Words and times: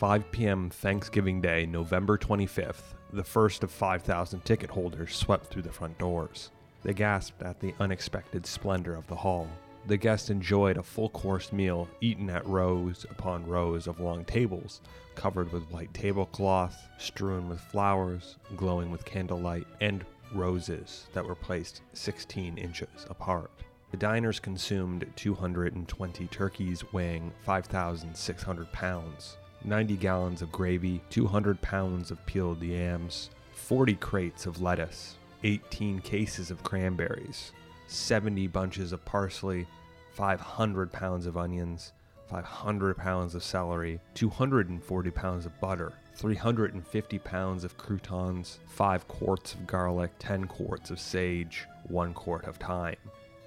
5 0.00 0.32
p.m. 0.32 0.70
Thanksgiving 0.70 1.42
Day, 1.42 1.66
November 1.66 2.16
25th, 2.16 2.94
the 3.12 3.22
first 3.22 3.62
of 3.62 3.70
5,000 3.70 4.42
ticket 4.46 4.70
holders 4.70 5.14
swept 5.14 5.48
through 5.48 5.60
the 5.60 5.70
front 5.70 5.98
doors. 5.98 6.48
They 6.82 6.94
gasped 6.94 7.42
at 7.42 7.60
the 7.60 7.74
unexpected 7.80 8.46
splendor 8.46 8.94
of 8.94 9.06
the 9.08 9.14
hall. 9.14 9.46
The 9.88 9.98
guests 9.98 10.30
enjoyed 10.30 10.78
a 10.78 10.82
full 10.82 11.10
course 11.10 11.52
meal 11.52 11.86
eaten 12.00 12.30
at 12.30 12.46
rows 12.46 13.04
upon 13.10 13.46
rows 13.46 13.86
of 13.86 14.00
long 14.00 14.24
tables, 14.24 14.80
covered 15.16 15.52
with 15.52 15.70
white 15.70 15.92
tablecloth, 15.92 16.88
strewn 16.96 17.50
with 17.50 17.60
flowers, 17.60 18.38
glowing 18.56 18.90
with 18.90 19.04
candlelight, 19.04 19.66
and 19.82 20.06
roses 20.32 21.08
that 21.12 21.26
were 21.26 21.34
placed 21.34 21.82
16 21.92 22.56
inches 22.56 22.88
apart. 23.10 23.50
The 23.90 23.98
diners 23.98 24.40
consumed 24.40 25.04
220 25.16 26.26
turkeys 26.28 26.90
weighing 26.90 27.32
5,600 27.44 28.72
pounds, 28.72 29.36
90 29.64 29.96
gallons 29.96 30.42
of 30.42 30.50
gravy, 30.50 31.00
200 31.10 31.60
pounds 31.60 32.10
of 32.10 32.24
peeled 32.26 32.62
yams, 32.62 33.30
40 33.52 33.94
crates 33.96 34.46
of 34.46 34.62
lettuce, 34.62 35.16
18 35.44 36.00
cases 36.00 36.50
of 36.50 36.62
cranberries, 36.62 37.52
70 37.86 38.46
bunches 38.48 38.92
of 38.92 39.04
parsley, 39.04 39.66
500 40.12 40.92
pounds 40.92 41.26
of 41.26 41.36
onions, 41.36 41.92
500 42.28 42.96
pounds 42.96 43.34
of 43.34 43.42
celery, 43.42 44.00
240 44.14 45.10
pounds 45.10 45.46
of 45.46 45.60
butter, 45.60 45.92
350 46.14 47.18
pounds 47.18 47.64
of 47.64 47.76
croutons, 47.76 48.60
5 48.66 49.08
quarts 49.08 49.54
of 49.54 49.66
garlic, 49.66 50.12
10 50.18 50.44
quarts 50.44 50.90
of 50.90 51.00
sage, 51.00 51.66
1 51.88 52.14
quart 52.14 52.44
of 52.46 52.56
thyme. 52.56 52.96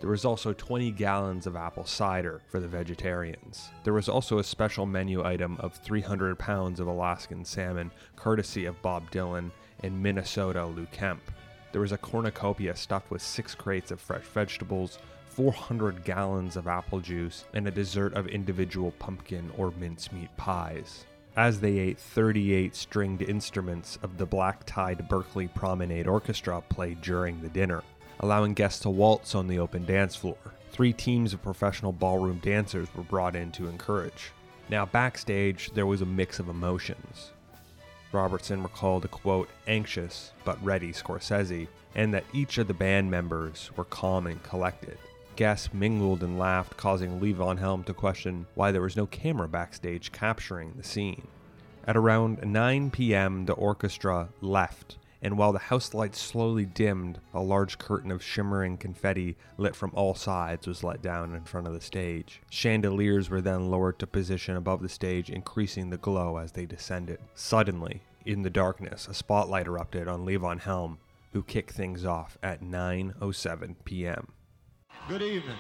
There 0.04 0.12
was 0.12 0.26
also 0.26 0.52
20 0.52 0.92
gallons 0.92 1.48
of 1.48 1.56
apple 1.56 1.86
cider 1.86 2.42
for 2.50 2.60
the 2.60 2.68
vegetarians. 2.68 3.70
There 3.86 3.94
was 3.94 4.10
also 4.10 4.38
a 4.38 4.44
special 4.44 4.86
menu 4.86 5.24
item 5.24 5.56
of 5.62 5.76
300 5.76 6.38
pounds 6.38 6.82
of 6.82 6.88
Alaskan 6.88 7.46
salmon, 7.46 7.90
courtesy 8.18 8.66
of 8.66 8.82
Bob 8.82 9.10
Dylan 9.12 9.50
and 9.80 10.04
Minnesota 10.04 10.66
Lou 10.66 10.88
Kemp. 10.88 11.22
There 11.72 11.80
was 11.80 11.94
a 11.94 11.98
cornucopia 11.98 12.76
stuffed 12.76 13.12
with 13.12 13.22
six 13.22 13.56
crates 13.56 13.92
of 13.92 14.02
fresh 14.02 14.26
vegetables, 14.26 15.00
400 15.30 16.04
gallons 16.04 16.58
of 16.58 16.68
apple 16.68 17.00
juice, 17.00 17.46
and 17.54 17.66
a 17.66 17.72
dessert 17.72 18.14
of 18.14 18.28
individual 18.28 18.92
pumpkin 19.00 19.50
or 19.58 19.72
mincemeat 19.80 20.36
pies. 20.36 21.06
As 21.38 21.62
they 21.62 21.80
ate, 21.80 21.98
38 21.98 22.76
stringed 22.76 23.22
instruments 23.22 23.98
of 24.04 24.18
the 24.18 24.26
Black 24.26 24.66
Tide 24.66 25.08
Berkeley 25.08 25.48
Promenade 25.48 26.08
Orchestra 26.08 26.62
played 26.68 27.00
during 27.02 27.42
the 27.42 27.48
dinner 27.48 27.84
allowing 28.24 28.54
guests 28.54 28.80
to 28.80 28.90
waltz 28.90 29.36
on 29.36 29.48
the 29.48 29.60
open 29.60 29.86
dance 29.86 30.16
floor. 30.16 30.38
Three 30.72 30.94
teams 30.94 31.34
of 31.34 31.44
professional 31.44 31.92
ballroom 31.92 32.40
dancers 32.40 32.88
were 32.96 33.04
brought 33.04 33.36
in 33.36 33.52
to 33.52 33.68
encourage. 33.68 34.32
Now, 34.70 34.86
backstage, 34.86 35.72
there 35.72 35.86
was 35.86 36.02
a 36.02 36.06
mix 36.06 36.40
of 36.40 36.48
emotions. 36.48 37.32
Robertson 38.14 38.64
recalled 38.64 39.04
a 39.04 39.10
quote, 39.10 39.50
anxious 39.68 40.32
but 40.46 40.64
ready 40.64 40.94
Scorsese, 40.94 41.68
and 41.96 42.14
that 42.14 42.24
each 42.32 42.58
of 42.58 42.70
the 42.70 42.74
band 42.74 43.12
members 43.12 43.70
were 43.76 43.84
calm 43.84 44.28
and 44.28 44.42
collected. 44.42 44.98
Guests 45.36 45.74
mingled 45.74 46.24
and 46.24 46.40
laughed, 46.40 46.78
causing 46.78 47.20
Levon 47.20 47.60
Helm 47.60 47.84
to 47.84 47.94
question 47.94 48.46
why 48.56 48.72
there 48.72 48.82
was 48.82 48.96
no 48.96 49.06
camera 49.06 49.50
backstage 49.50 50.14
capturing 50.14 50.72
the 50.78 50.84
scene. 50.84 51.28
At 51.86 51.98
around 51.98 52.42
9 52.42 52.90
p.m., 52.92 53.48
the 53.48 53.54
orchestra 53.54 54.30
left 54.40 54.96
and 55.24 55.38
while 55.38 55.54
the 55.54 55.60
house 55.60 55.94
lights 55.94 56.20
slowly 56.20 56.66
dimmed, 56.66 57.20
a 57.34 57.40
large 57.40 57.78
curtain 57.78 58.12
of 58.12 58.22
shimmering 58.22 58.78
confetti 58.78 59.38
lit 59.58 59.74
from 59.74 59.92
all 59.96 60.14
sides 60.14 60.68
was 60.68 60.84
let 60.84 61.02
down 61.02 61.34
in 61.34 61.46
front 61.46 61.66
of 61.66 61.74
the 61.74 61.80
stage. 61.80 62.42
Chandeliers 62.50 63.30
were 63.30 63.42
then 63.42 63.72
lowered 63.72 63.98
to 64.00 64.06
position 64.06 64.58
above 64.58 64.82
the 64.82 64.90
stage, 64.90 65.30
increasing 65.30 65.90
the 65.90 65.98
glow 65.98 66.36
as 66.38 66.52
they 66.52 66.66
descended. 66.66 67.20
Suddenly, 67.34 68.02
in 68.26 68.42
the 68.42 68.50
darkness, 68.50 69.08
a 69.08 69.14
spotlight 69.14 69.66
erupted 69.66 70.10
on 70.10 70.26
Levon 70.26 70.60
Helm, 70.60 71.00
who 71.32 71.42
kicked 71.42 71.72
things 71.72 72.04
off 72.04 72.38
at 72.44 72.62
9:07 72.62 73.76
p.m. 73.86 74.28
Good 75.08 75.22
evening. 75.22 75.58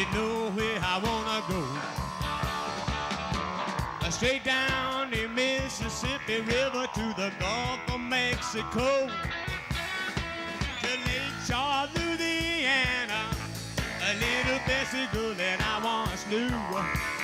You 0.00 0.06
know 0.14 0.50
where 0.50 0.78
I 0.82 0.98
wanna 1.02 1.42
go. 1.48 1.62
Uh, 4.06 4.10
Straight 4.10 4.44
down 4.44 5.10
the 5.10 5.26
Mississippi 5.28 6.40
River 6.40 6.86
to 6.94 7.14
the 7.16 7.30
Gulf 7.38 7.80
of 7.88 8.00
Mexico. 8.00 9.08
To 10.80 10.90
Lake 11.06 11.36
Charles, 11.46 11.90
Louisiana, 11.96 13.22
a 14.08 14.14
little 14.14 14.60
Bessie 14.66 15.06
girl 15.12 15.34
that 15.34 15.60
I 15.60 15.84
once 15.84 16.26
knew. 16.28 17.19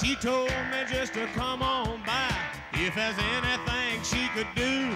She 0.00 0.14
told 0.14 0.50
me 0.50 0.84
just 0.92 1.14
to 1.14 1.26
come 1.28 1.62
on 1.62 2.02
by 2.04 2.28
if 2.74 2.94
there's 2.94 3.16
anything 3.16 4.02
she 4.04 4.28
could 4.34 4.46
do 4.54 4.92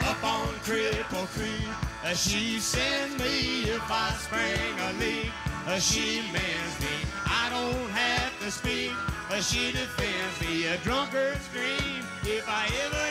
up 0.00 0.24
on 0.24 0.48
Cripple 0.64 1.26
Creek. 1.26 1.68
Uh, 2.02 2.14
she 2.14 2.58
sends 2.58 3.22
me 3.22 3.64
if 3.64 3.82
I 3.90 4.12
spring 4.12 4.80
a 4.80 4.92
leak. 4.94 5.30
Uh, 5.66 5.78
she 5.78 6.22
mends 6.32 6.80
me. 6.80 6.96
I 7.26 7.50
don't 7.50 7.90
have 7.90 8.32
to 8.40 8.50
speak. 8.50 8.92
Uh, 9.30 9.42
she 9.42 9.72
defends 9.72 10.40
me. 10.40 10.66
A 10.68 10.78
drunkard's 10.78 11.46
dream 11.48 12.02
if 12.24 12.48
I 12.48 12.64
ever 12.86 13.01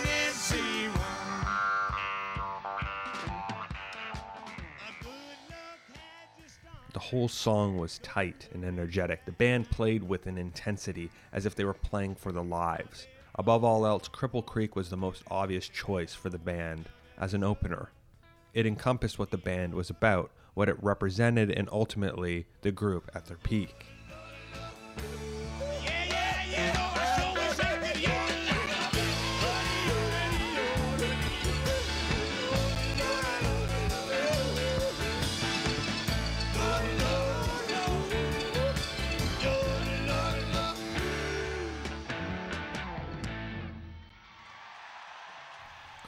whole 7.12 7.28
song 7.28 7.78
was 7.78 8.00
tight 8.00 8.48
and 8.54 8.63
energetic. 8.63 9.25
The 9.25 9.34
band 9.34 9.69
played 9.69 10.02
with 10.02 10.28
an 10.28 10.38
intensity 10.38 11.12
as 11.34 11.46
if 11.46 11.56
they 11.56 11.66
were 11.66 11.74
playing 11.74 12.16
for 12.16 12.31
their 12.31 12.42
lives. 12.42 13.06
Above 13.36 13.66
all 13.66 13.86
else, 13.86 14.08
Cripple 14.08 14.46
Creek 14.46 14.78
was 14.78 14.90
the 14.90 14.96
most 14.96 15.22
obvious 15.30 15.68
choice 15.68 16.13
for 16.13 16.30
the 16.30 16.38
band 16.38 16.88
as 17.18 17.34
an 17.34 17.44
opener. 17.44 17.92
It 18.54 18.66
encompassed 18.66 19.19
what 19.19 19.30
the 19.30 19.38
band 19.38 19.74
was 19.74 19.90
about, 19.90 20.31
what 20.54 20.69
it 20.69 20.81
represented, 20.81 21.52
and 21.52 21.68
ultimately 21.69 22.46
the 22.62 22.72
group 22.72 23.12
at 23.14 23.25
their 23.25 23.36
peak. 23.36 23.88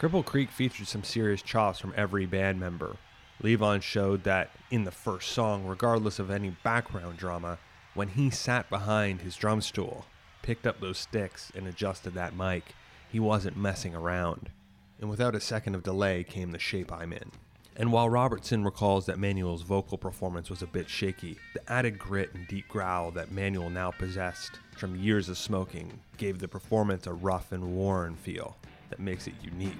Cripple 0.04 0.26
Creek 0.26 0.52
featured 0.52 0.88
some 0.88 1.06
serious 1.06 1.42
chops 1.42 1.80
from 1.80 1.94
every 1.96 2.26
band 2.26 2.60
member. 2.60 2.98
Levon 3.42 3.82
showed 3.82 4.26
that 4.26 4.50
in 4.70 4.84
the 4.84 4.92
first 4.92 5.32
song, 5.32 5.66
regardless 5.66 6.20
of 6.20 6.30
any 6.30 6.50
background 6.62 7.18
drama, 7.18 7.58
when 7.94 8.10
he 8.10 8.30
sat 8.30 8.70
behind 8.70 9.22
his 9.22 9.38
drum 9.38 9.62
stool, 9.62 10.06
picked 10.42 10.68
up 10.68 10.82
those 10.82 10.98
sticks, 10.98 11.54
and 11.56 11.66
adjusted 11.68 12.16
that 12.16 12.36
mic, 12.36 12.76
he 13.10 13.18
wasn't 13.18 13.56
messing 13.56 13.96
around. 13.96 14.50
And 15.00 15.10
without 15.10 15.36
a 15.36 15.40
second 15.40 15.74
of 15.74 15.84
delay 15.84 16.26
came 16.26 16.52
the 16.52 16.60
shape 16.60 16.92
I'm 16.92 17.14
in. 17.14 17.32
And 17.78 17.94
while 17.94 18.10
Robertson 18.10 18.66
recalls 18.66 19.06
that 19.06 19.20
Manuel's 19.20 19.62
vocal 19.62 19.98
performance 19.98 20.50
was 20.50 20.62
a 20.62 20.68
bit 20.68 20.90
shaky, 20.90 21.38
the 21.54 21.72
added 21.72 21.98
grit 21.98 22.34
and 22.34 22.46
deep 22.50 22.68
growl 22.68 23.12
that 23.12 23.32
Manuel 23.32 23.70
now 23.70 23.92
possessed 23.92 24.60
from 24.76 24.98
years 24.98 25.30
of 25.30 25.38
smoking 25.38 26.02
gave 26.18 26.40
the 26.40 26.50
performance 26.50 27.08
a 27.08 27.14
rough 27.14 27.54
and 27.54 27.74
worn 27.74 28.18
feel 28.18 28.58
that 28.94 29.00
makes 29.00 29.26
it 29.26 29.34
unique. 29.42 29.74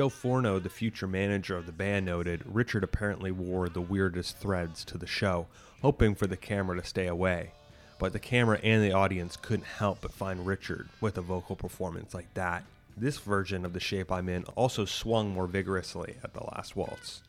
Joe 0.00 0.08
Forno, 0.08 0.58
the 0.58 0.70
future 0.70 1.06
manager 1.06 1.58
of 1.58 1.66
the 1.66 1.72
band, 1.72 2.06
noted, 2.06 2.42
Richard 2.46 2.82
apparently 2.82 3.30
wore 3.30 3.68
the 3.68 3.82
weirdest 3.82 4.38
threads 4.38 4.82
to 4.86 4.96
the 4.96 5.06
show, 5.06 5.46
hoping 5.82 6.14
for 6.14 6.26
the 6.26 6.38
camera 6.38 6.80
to 6.80 6.88
stay 6.88 7.06
away. 7.06 7.52
But 7.98 8.14
the 8.14 8.18
camera 8.18 8.58
and 8.62 8.82
the 8.82 8.92
audience 8.94 9.36
couldn't 9.36 9.66
help 9.66 10.00
but 10.00 10.14
find 10.14 10.46
Richard 10.46 10.88
with 11.02 11.18
a 11.18 11.20
vocal 11.20 11.54
performance 11.54 12.14
like 12.14 12.32
that. 12.32 12.64
This 12.96 13.18
version 13.18 13.62
of 13.66 13.74
The 13.74 13.78
Shape 13.78 14.10
I'm 14.10 14.30
In 14.30 14.44
also 14.56 14.86
swung 14.86 15.34
more 15.34 15.46
vigorously 15.46 16.16
at 16.24 16.32
the 16.32 16.44
last 16.44 16.76
waltz. 16.76 17.20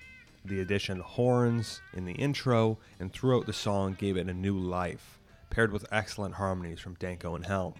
The 0.45 0.61
addition 0.61 1.01
of 1.01 1.05
horns 1.05 1.81
in 1.93 2.05
the 2.05 2.13
intro 2.13 2.77
and 3.01 3.11
throughout 3.11 3.47
the 3.47 3.51
song 3.51 3.97
gave 3.99 4.15
it 4.15 4.29
a 4.29 4.33
new 4.33 4.57
life, 4.57 5.19
paired 5.49 5.73
with 5.73 5.85
excellent 5.91 6.35
harmonies 6.35 6.79
from 6.79 6.93
Danko 6.93 7.35
and 7.35 7.45
Helm. 7.45 7.73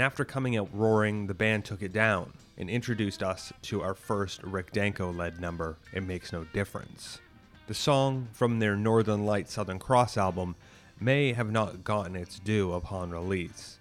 And 0.00 0.06
after 0.06 0.24
coming 0.24 0.56
out 0.56 0.70
roaring, 0.72 1.26
the 1.26 1.34
band 1.34 1.66
took 1.66 1.82
it 1.82 1.92
down 1.92 2.32
and 2.56 2.70
introduced 2.70 3.22
us 3.22 3.52
to 3.64 3.82
our 3.82 3.92
first 3.92 4.42
Rick 4.42 4.72
Danko 4.72 5.12
led 5.12 5.42
number, 5.42 5.76
It 5.92 6.02
Makes 6.02 6.32
No 6.32 6.44
Difference. 6.54 7.18
The 7.66 7.74
song 7.74 8.28
from 8.32 8.60
their 8.60 8.76
Northern 8.76 9.26
Light 9.26 9.50
Southern 9.50 9.78
Cross 9.78 10.16
album 10.16 10.56
may 10.98 11.34
have 11.34 11.50
not 11.50 11.84
gotten 11.84 12.16
its 12.16 12.38
due 12.38 12.72
upon 12.72 13.10
release. 13.10 13.78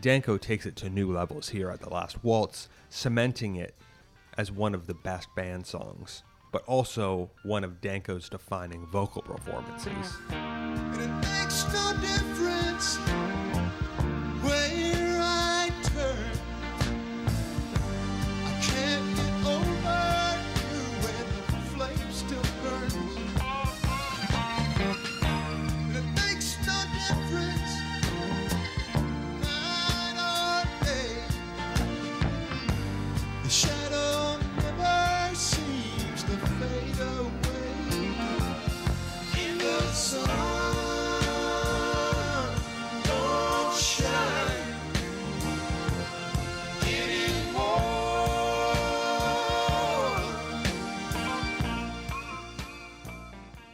Danko 0.00 0.36
takes 0.36 0.66
it 0.66 0.74
to 0.74 0.90
new 0.90 1.12
levels 1.12 1.50
here 1.50 1.70
at 1.70 1.78
the 1.78 1.90
last 1.90 2.24
waltz, 2.24 2.68
cementing 2.88 3.54
it 3.54 3.76
as 4.36 4.50
one 4.50 4.74
of 4.74 4.88
the 4.88 4.94
best 4.94 5.28
band 5.36 5.64
songs, 5.64 6.24
but 6.50 6.64
also 6.64 7.30
one 7.44 7.62
of 7.62 7.80
Danko's 7.80 8.28
defining 8.28 8.84
vocal 8.86 9.22
performances. 9.22 10.16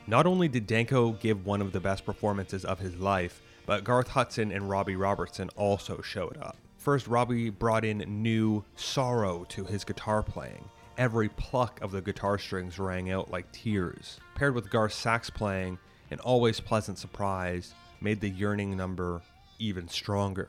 Not 0.09 0.25
only 0.25 0.49
did 0.49 0.67
Danko 0.67 1.13
give 1.13 1.45
one 1.45 1.61
of 1.61 1.73
the 1.73 1.81
best 1.81 2.07
performances 2.07 2.65
of 2.65 2.79
his 2.79 2.97
life, 2.97 3.43
but 3.67 3.85
Garth 3.85 4.09
Hudson 4.09 4.51
and 4.51 4.67
Robbie 4.67 4.97
Robertson 4.97 5.51
also 5.55 6.01
showed 6.01 6.39
up. 6.39 6.57
First, 6.79 7.07
Robbie 7.07 7.51
brought 7.51 7.85
in 7.85 7.99
new 8.23 8.65
sorrow 8.75 9.45
to 9.51 9.67
his 9.67 9.85
guitar 9.85 10.23
playing. 10.23 10.65
Every 10.97 11.29
pluck 11.29 11.79
of 11.83 11.93
the 11.93 12.01
guitar 12.01 12.39
strings 12.39 12.79
rang 12.79 13.11
out 13.11 13.31
like 13.31 13.53
tears. 13.53 14.19
Paired 14.35 14.55
with 14.55 14.71
Garth's 14.71 14.97
sax 14.97 15.29
playing, 15.29 15.79
an 16.11 16.21
always 16.21 16.59
pleasant 16.59 16.97
surprise 16.97 17.75
made 18.01 18.23
the 18.23 18.31
yearning 18.31 18.79
number 18.79 19.21
even 19.59 19.89
stronger. 19.89 20.49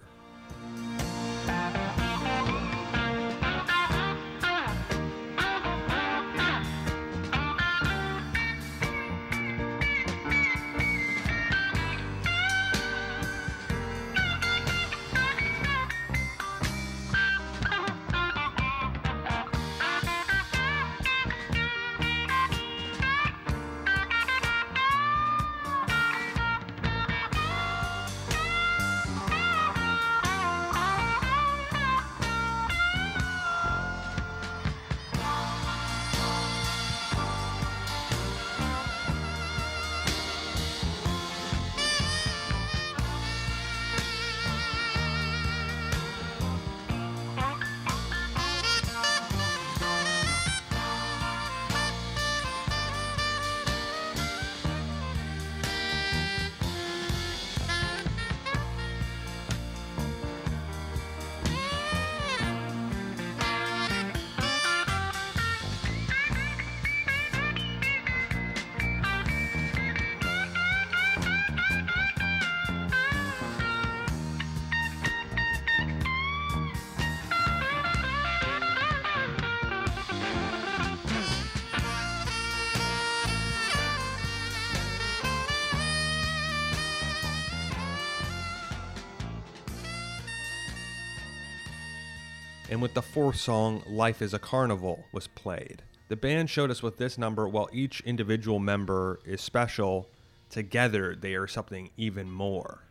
Song, 93.34 93.84
Life 93.88 94.22
is 94.22 94.34
a 94.34 94.40
Carnival, 94.40 95.06
was 95.12 95.28
played. 95.28 95.84
The 96.08 96.16
band 96.16 96.50
showed 96.50 96.72
us 96.72 96.82
with 96.82 96.98
this 96.98 97.18
number, 97.18 97.48
while 97.48 97.70
each 97.72 98.02
individual 98.02 98.60
member 98.60 99.20
is 99.26 99.42
special, 99.42 100.10
together 100.50 101.16
they 101.16 101.36
are 101.36 101.48
something 101.48 101.92
even 101.98 102.32
more. 102.32 102.84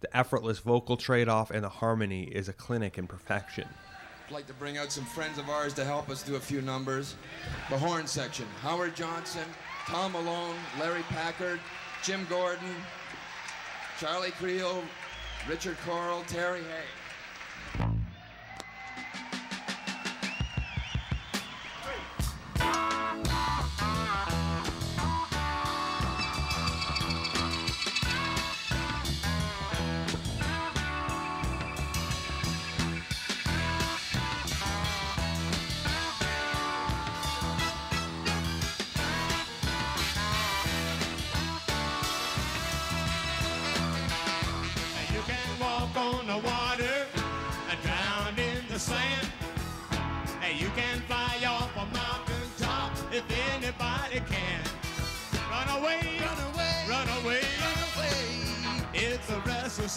The 0.00 0.16
effortless 0.16 0.58
vocal 0.58 0.96
trade 0.96 1.28
off 1.28 1.50
and 1.50 1.64
the 1.64 1.68
harmony 1.68 2.24
is 2.24 2.48
a 2.48 2.52
clinic 2.52 2.98
in 2.98 3.06
perfection. 3.06 3.68
I'd 4.26 4.32
like 4.32 4.46
to 4.48 4.54
bring 4.54 4.76
out 4.78 4.92
some 4.92 5.04
friends 5.04 5.38
of 5.38 5.48
ours 5.48 5.72
to 5.74 5.84
help 5.84 6.10
us 6.10 6.22
do 6.22 6.36
a 6.36 6.40
few 6.40 6.60
numbers. 6.60 7.14
The 7.70 7.78
horn 7.78 8.06
section 8.06 8.46
Howard 8.60 8.94
Johnson, 8.94 9.44
Tom 9.86 10.12
Malone, 10.12 10.56
Larry 10.78 11.02
Packard, 11.08 11.60
Jim 12.02 12.26
Gordon, 12.28 12.74
Charlie 13.98 14.32
Creel, 14.32 14.82
Richard 15.48 15.76
Coral, 15.86 16.24
Jerry 16.28 16.60
Hey. 16.60 16.97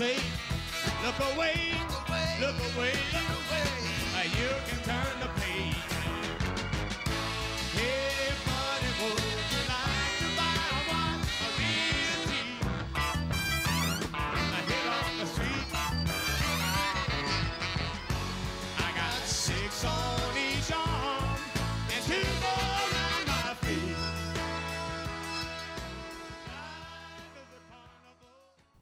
Away, 0.01 0.15
look 1.05 1.19
away, 1.35 1.80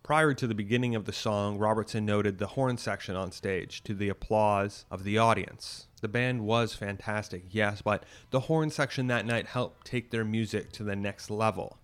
Prior 0.09 0.33
to 0.33 0.47
the 0.47 0.55
beginning 0.55 0.95
of 0.95 1.05
the 1.05 1.13
song, 1.13 1.59
Robertson 1.59 2.03
noted 2.03 2.39
the 2.39 2.47
horn 2.47 2.79
section 2.79 3.15
on 3.15 3.31
stage 3.31 3.83
to 3.83 3.93
the 3.93 4.09
applause 4.09 4.85
of 4.89 5.03
the 5.03 5.19
audience. 5.19 5.85
The 6.01 6.07
band 6.07 6.41
was 6.41 6.73
fantastic, 6.73 7.43
yes, 7.51 7.83
but 7.83 8.05
the 8.31 8.39
horn 8.39 8.71
section 8.71 9.05
that 9.05 9.27
night 9.27 9.45
helped 9.45 9.85
take 9.85 10.09
their 10.09 10.25
music 10.25 10.71
to 10.71 10.83
the 10.83 10.95
next 10.95 11.29
level. 11.29 11.77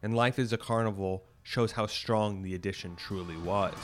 And 0.00 0.14
Life 0.14 0.38
is 0.38 0.52
a 0.52 0.56
Carnival 0.56 1.24
shows 1.42 1.72
how 1.72 1.86
strong 1.86 2.42
the 2.42 2.54
addition 2.54 2.94
truly 2.94 3.36
was. 3.36 3.74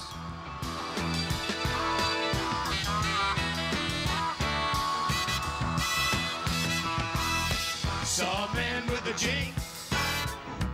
Saw 8.04 8.46
a 8.46 8.54
man 8.54 8.86
with 8.86 9.04
a 9.08 9.18
jink 9.18 9.52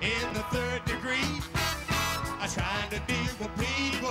in 0.03 0.35
the 0.35 0.43
third 0.51 0.85
degree. 0.85 1.48
Tried 2.89 3.07
to 3.07 3.13
with 3.39 3.55
people, 3.59 4.09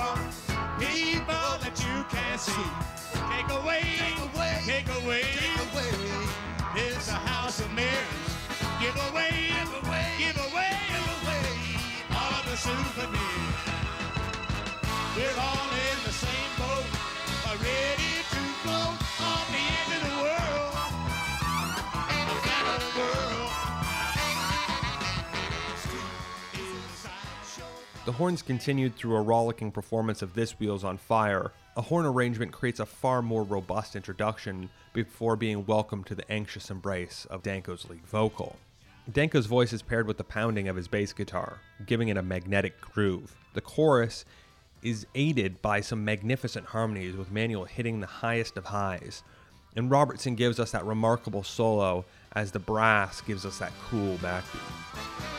people 0.77 1.49
that 1.61 1.73
you 1.81 2.05
can't 2.11 2.39
see. 2.39 2.53
Take 3.31 3.49
away, 3.49 3.81
take 3.97 4.19
away, 4.35 4.61
take 4.67 4.89
away, 5.01 5.23
take 5.23 5.73
away. 5.73 5.89
It's 6.75 7.09
a 7.09 7.13
house 7.13 7.59
of 7.59 7.71
mirrors. 7.73 7.95
Give 8.79 8.95
away, 9.09 9.49
give 9.49 9.73
away, 9.83 10.05
give 10.19 10.36
away, 10.36 10.36
give 10.36 10.36
horns 28.17 28.41
continued 28.41 28.95
through 28.95 29.15
a 29.15 29.21
rollicking 29.21 29.71
performance 29.71 30.23
of 30.23 30.33
This 30.33 30.59
Wheels 30.59 30.83
on 30.83 30.97
Fire. 30.97 31.51
A 31.75 31.83
horn 31.83 32.03
arrangement 32.03 32.51
creates 32.51 32.79
a 32.79 32.85
far 32.87 33.21
more 33.21 33.43
robust 33.43 33.95
introduction 33.95 34.71
before 34.91 35.35
being 35.35 35.67
welcomed 35.67 36.07
to 36.07 36.15
the 36.15 36.29
anxious 36.31 36.71
embrace 36.71 37.27
of 37.29 37.43
Danko's 37.43 37.87
lead 37.87 38.03
vocal. 38.07 38.55
Danko's 39.11 39.45
voice 39.45 39.71
is 39.71 39.83
paired 39.83 40.07
with 40.07 40.17
the 40.17 40.23
pounding 40.23 40.67
of 40.67 40.75
his 40.75 40.87
bass 40.87 41.13
guitar, 41.13 41.59
giving 41.85 42.07
it 42.07 42.17
a 42.17 42.23
magnetic 42.23 42.81
groove. 42.81 43.35
The 43.53 43.61
chorus 43.61 44.25
is 44.81 45.05
aided 45.13 45.61
by 45.61 45.81
some 45.81 46.03
magnificent 46.03 46.65
harmonies 46.65 47.15
with 47.15 47.31
Manuel 47.31 47.65
hitting 47.65 47.99
the 47.99 48.07
highest 48.07 48.57
of 48.57 48.65
highs. 48.65 49.21
And 49.75 49.91
Robertson 49.91 50.33
gives 50.33 50.59
us 50.59 50.71
that 50.71 50.85
remarkable 50.85 51.43
solo 51.43 52.03
as 52.31 52.51
the 52.51 52.57
brass 52.57 53.21
gives 53.21 53.45
us 53.45 53.59
that 53.59 53.73
cool 53.91 54.17
backbeat. 54.17 55.36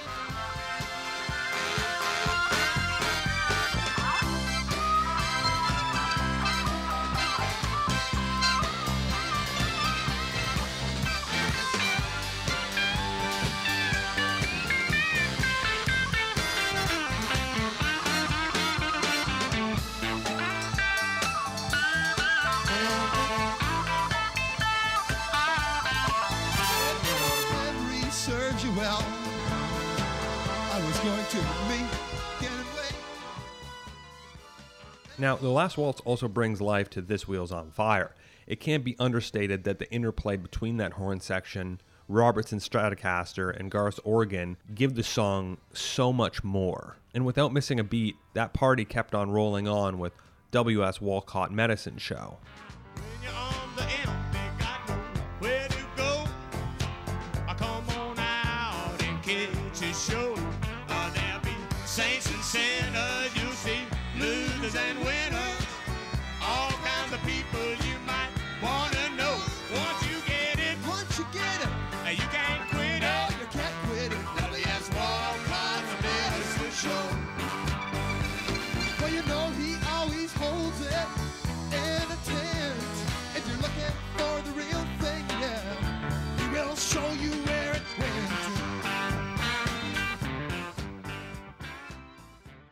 Now, 35.21 35.35
the 35.35 35.49
last 35.49 35.77
waltz 35.77 36.01
also 36.05 36.29
brings 36.29 36.61
life 36.61 36.89
to 36.91 37.03
This 37.03 37.27
Wheels 37.27 37.51
on 37.51 37.73
Fire. 37.73 38.15
It 38.47 38.61
can't 38.61 38.85
be 38.85 38.95
understated 39.01 39.65
that 39.65 39.81
the 39.81 39.91
interplay 39.91 40.37
between 40.37 40.77
that 40.77 40.93
horn 40.93 41.19
section, 41.19 41.81
Robertson 42.07 42.61
Stratocaster, 42.61 43.55
and 43.55 43.69
Garth's 43.69 43.99
organ 44.05 44.59
give 44.77 44.95
the 44.95 45.03
song 45.03 45.59
so 45.73 46.13
much 46.13 46.45
more. 46.45 46.99
And 47.13 47.27
without 47.27 47.53
missing 47.53 47.81
a 47.81 47.85
beat, 47.85 48.15
that 48.35 48.53
party 48.53 48.85
kept 48.85 49.13
on 49.13 49.33
rolling 49.33 49.67
on 49.67 49.99
with 49.99 50.13
W.S. 50.53 51.01
Walcott 51.01 51.53
Medicine 51.53 51.99
Show. 51.99 52.39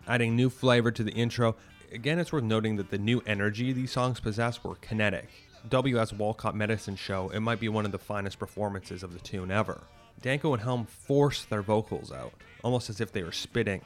Adding 0.07 0.37
new 0.37 0.51
flavor 0.51 0.93
to 0.93 1.03
the 1.03 1.13
intro, 1.13 1.57
again, 1.93 2.19
it's 2.19 2.33
worth 2.33 2.45
noting 2.45 2.77
that 2.77 2.91
the 2.91 2.99
new 2.99 3.23
energy 3.27 3.73
these 3.73 3.91
songs 3.91 4.21
possess 4.21 4.63
were 4.63 4.77
kinetic. 4.77 5.29
W.S. 5.69 6.13
Walcott 6.13 6.55
Medicine 6.55 6.95
Show, 6.95 7.29
it 7.31 7.41
might 7.41 7.59
be 7.59 7.69
one 7.69 7.85
of 7.85 7.91
the 7.91 7.99
finest 7.99 8.39
performances 8.39 9.03
of 9.03 9.13
the 9.13 9.19
tune 9.19 9.51
ever. 9.51 9.81
Danko 10.23 10.53
and 10.53 10.63
Helm 10.63 10.87
force 10.87 11.45
their 11.45 11.63
vocals 11.63 12.13
out, 12.13 12.33
almost 12.63 12.89
as 12.89 13.01
if 13.01 13.11
they 13.11 13.25
were 13.25 13.33
spitting. 13.33 13.83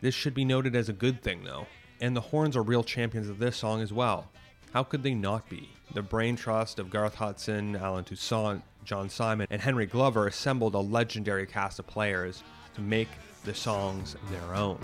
This 0.00 0.16
should 0.16 0.34
be 0.34 0.44
noted 0.44 0.74
as 0.74 0.88
a 0.88 0.92
good 0.92 1.22
thing, 1.22 1.44
though, 1.44 1.66
and 2.00 2.16
the 2.16 2.20
horns 2.20 2.56
are 2.56 2.62
real 2.62 2.82
champions 2.82 3.28
of 3.28 3.38
this 3.38 3.56
song 3.56 3.80
as 3.80 3.92
well. 3.92 4.28
How 4.72 4.82
could 4.82 5.04
they 5.04 5.14
not 5.14 5.48
be? 5.48 5.68
The 5.94 6.02
brain 6.02 6.34
trust 6.34 6.80
of 6.80 6.90
Garth 6.90 7.14
Hudson, 7.14 7.76
Allen 7.76 8.04
Toussaint, 8.04 8.62
John 8.84 9.08
Simon, 9.08 9.46
and 9.48 9.62
Henry 9.62 9.86
Glover 9.86 10.26
assembled 10.26 10.74
a 10.74 10.78
legendary 10.78 11.46
cast 11.46 11.78
of 11.78 11.86
players 11.86 12.42
to 12.74 12.80
make 12.80 13.08
the 13.44 13.54
songs 13.54 14.16
their 14.30 14.54
own. 14.54 14.78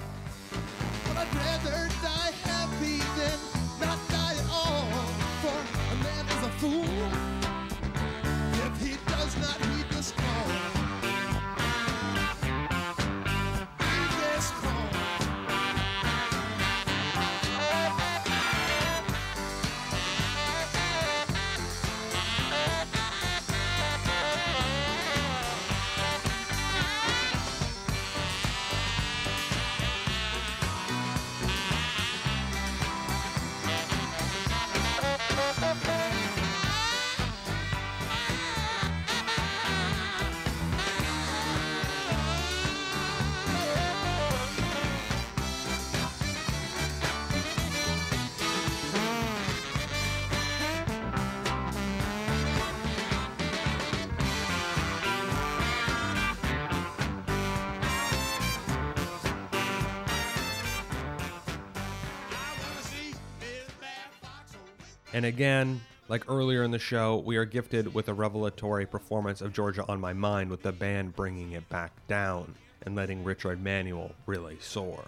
And 65.19 65.27
again, 65.27 65.81
like 66.07 66.31
earlier 66.31 66.63
in 66.63 66.71
the 66.71 66.79
show, 66.79 67.17
we 67.17 67.39
are 67.39 67.45
gifted 67.45 67.93
with 67.93 68.07
a 68.07 68.15
revelatory 68.15 68.87
performance 68.87 69.41
of 69.41 69.53
Georgia 69.53 69.85
on 69.89 69.99
My 69.99 70.13
Mind 70.13 70.49
with 70.49 70.63
the 70.63 70.71
band 70.71 71.17
bringing 71.17 71.51
it 71.51 71.69
back 71.69 71.91
down 72.07 72.55
and 72.83 72.95
letting 72.95 73.25
Richard 73.25 73.61
Manuel 73.61 74.13
really 74.27 74.59
soar. 74.61 75.07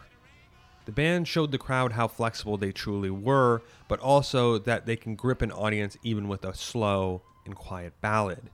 The 0.87 0.91
band 0.91 1.29
showed 1.29 1.53
the 1.53 1.59
crowd 1.59 1.93
how 1.93 2.09
flexible 2.09 2.57
they 2.57 2.73
truly 2.73 3.11
were, 3.11 3.63
but 3.87 4.01
also 4.01 4.59
that 4.59 4.85
they 4.85 4.97
can 4.97 5.15
grip 5.15 5.43
an 5.43 5.53
audience 5.53 5.97
even 6.03 6.27
with 6.27 6.45
a 6.45 6.55
slow 6.55 7.23
and 7.47 7.55
quiet 7.55 7.93
ballad. 8.01 8.51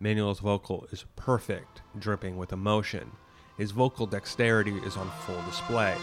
Manuel's 0.00 0.40
vocal 0.40 0.88
is 0.90 1.04
perfect, 1.14 1.82
dripping 1.96 2.36
with 2.36 2.52
emotion. 2.52 3.12
His 3.56 3.70
vocal 3.70 4.06
dexterity 4.06 4.74
is 4.78 4.96
on 4.96 5.08
full 5.24 5.40
display. 5.42 5.94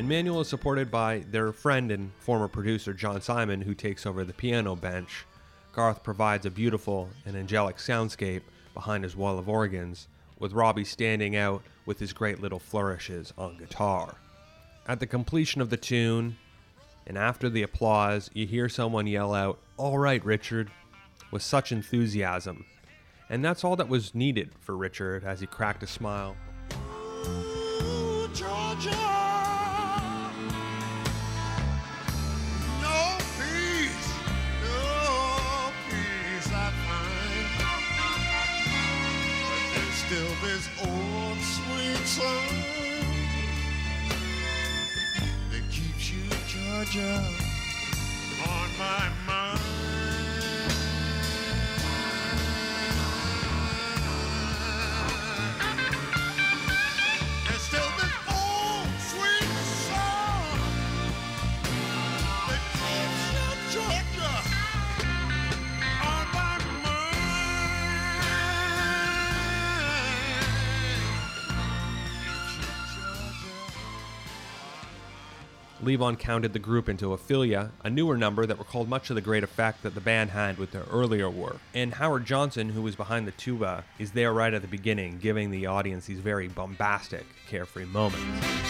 And 0.00 0.08
Manuel 0.08 0.40
is 0.40 0.48
supported 0.48 0.90
by 0.90 1.26
their 1.30 1.52
friend 1.52 1.90
and 1.90 2.10
former 2.20 2.48
producer 2.48 2.94
John 2.94 3.20
Simon, 3.20 3.60
who 3.60 3.74
takes 3.74 4.06
over 4.06 4.24
the 4.24 4.32
piano 4.32 4.74
bench. 4.74 5.26
Garth 5.74 6.02
provides 6.02 6.46
a 6.46 6.50
beautiful 6.50 7.10
and 7.26 7.36
angelic 7.36 7.76
soundscape 7.76 8.40
behind 8.72 9.04
his 9.04 9.14
wall 9.14 9.38
of 9.38 9.46
organs, 9.46 10.08
with 10.38 10.54
Robbie 10.54 10.86
standing 10.86 11.36
out 11.36 11.62
with 11.84 11.98
his 11.98 12.14
great 12.14 12.40
little 12.40 12.58
flourishes 12.58 13.34
on 13.36 13.58
guitar. 13.58 14.14
At 14.86 15.00
the 15.00 15.06
completion 15.06 15.60
of 15.60 15.68
the 15.68 15.76
tune, 15.76 16.38
and 17.06 17.18
after 17.18 17.50
the 17.50 17.62
applause, 17.62 18.30
you 18.32 18.46
hear 18.46 18.70
someone 18.70 19.06
yell 19.06 19.34
out, 19.34 19.58
All 19.76 19.98
right, 19.98 20.24
Richard, 20.24 20.70
with 21.30 21.42
such 21.42 21.72
enthusiasm. 21.72 22.64
And 23.28 23.44
that's 23.44 23.64
all 23.64 23.76
that 23.76 23.90
was 23.90 24.14
needed 24.14 24.52
for 24.60 24.78
Richard 24.78 25.24
as 25.24 25.40
he 25.40 25.46
cracked 25.46 25.82
a 25.82 25.86
smile. 25.86 26.36
Ooh, 27.26 28.30
Georgia. 28.32 29.19
This 40.60 40.68
old 40.86 41.38
sweet 41.38 42.06
song 42.06 42.54
that 45.50 45.62
keeps 45.70 46.12
you, 46.12 46.28
Georgia, 46.48 47.24
on 48.46 48.68
my 48.78 49.08
mind. 49.26 49.79
Levon 75.82 76.18
counted 76.18 76.52
the 76.52 76.58
group 76.58 76.88
into 76.88 77.12
Ophelia, 77.12 77.70
a 77.82 77.88
newer 77.88 78.16
number 78.16 78.44
that 78.44 78.58
recalled 78.58 78.88
much 78.88 79.08
of 79.08 79.16
the 79.16 79.22
great 79.22 79.42
effect 79.42 79.82
that 79.82 79.94
the 79.94 80.00
band 80.00 80.30
had 80.30 80.58
with 80.58 80.72
their 80.72 80.84
earlier 80.90 81.30
work. 81.30 81.58
And 81.74 81.94
Howard 81.94 82.26
Johnson, 82.26 82.68
who 82.68 82.82
was 82.82 82.96
behind 82.96 83.26
the 83.26 83.32
tuba, 83.32 83.84
is 83.98 84.12
there 84.12 84.32
right 84.32 84.52
at 84.52 84.60
the 84.62 84.68
beginning, 84.68 85.18
giving 85.18 85.50
the 85.50 85.66
audience 85.66 86.06
these 86.06 86.20
very 86.20 86.48
bombastic, 86.48 87.24
carefree 87.48 87.86
moments. 87.86 88.69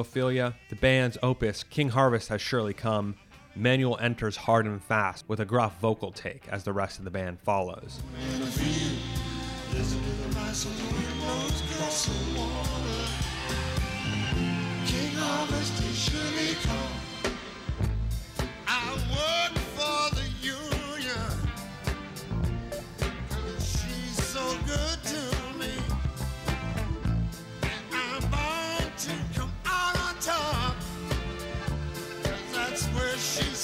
Ophelia, 0.00 0.54
the 0.68 0.76
band's 0.76 1.16
opus 1.22 1.62
King 1.62 1.90
Harvest 1.90 2.28
Has 2.28 2.40
Surely 2.40 2.74
Come, 2.74 3.14
Manuel 3.54 3.98
enters 4.00 4.36
hard 4.36 4.66
and 4.66 4.82
fast 4.82 5.28
with 5.28 5.40
a 5.40 5.44
gruff 5.44 5.78
vocal 5.80 6.10
take 6.12 6.48
as 6.48 6.64
the 6.64 6.72
rest 6.72 6.98
of 6.98 7.04
the 7.04 7.10
band 7.10 7.40
follows. 7.40 8.00
Listen 9.72 10.00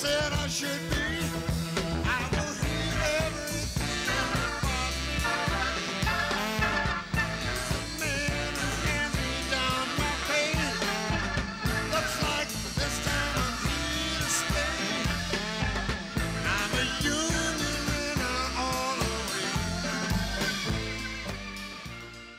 said 0.06 0.32
I 0.32 0.46
should 0.46 0.90
be. 0.90 0.96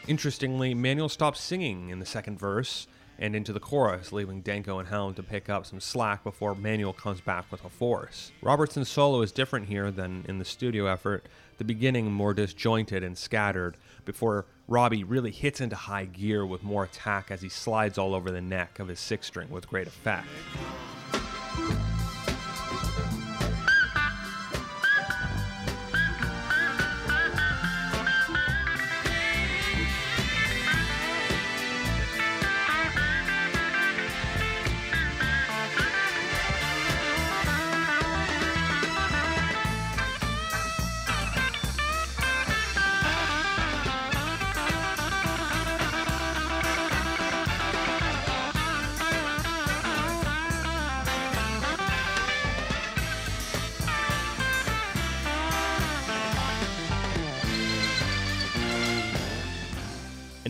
Interestingly, 0.08 0.74
Manuel 0.74 1.10
stops 1.10 1.42
singing 1.42 1.90
in 1.90 2.00
the 2.00 2.06
second 2.06 2.40
verse 2.40 2.88
and 3.20 3.36
into 3.36 3.54
the 3.54 3.60
chorus, 3.60 4.12
leaving 4.12 4.42
Danko 4.42 4.80
and 4.80 4.88
Helm 4.88 5.14
to 5.16 5.24
pick 5.24 5.50
up 5.50 5.66
some 5.66 5.80
slack 5.80 6.24
before 6.24 6.56
Manuel 6.56 6.94
comes 6.94 7.22
back 7.22 7.52
with 7.52 7.64
a 7.66 7.70
force. 7.70 8.32
Robertson's 8.42 8.90
solo 8.90 9.22
is 9.22 9.32
different 9.32 9.68
here 9.68 9.92
than 9.92 10.26
in 10.28 10.40
the 10.40 10.46
studio 10.46 10.86
effort, 10.86 11.28
the 11.58 11.64
beginning 11.64 12.12
more 12.12 12.34
disjointed 12.34 13.04
and 13.04 13.18
scattered, 13.18 13.78
before 14.06 14.46
Robbie 14.68 15.04
really 15.04 15.32
hits 15.32 15.62
into 15.62 15.76
high 15.76 16.06
gear 16.06 16.46
with 16.46 16.64
more 16.64 16.84
attack 16.84 17.32
as 17.32 17.42
he 17.42 17.50
slides 17.50 17.98
all 17.98 18.14
over 18.14 18.32
the 18.32 18.42
neck 18.42 18.80
of 18.80 18.88
his 18.88 19.00
six 19.00 19.28
string 19.28 19.50
with 19.50 19.68
great 19.68 19.88
effect. 19.88 20.28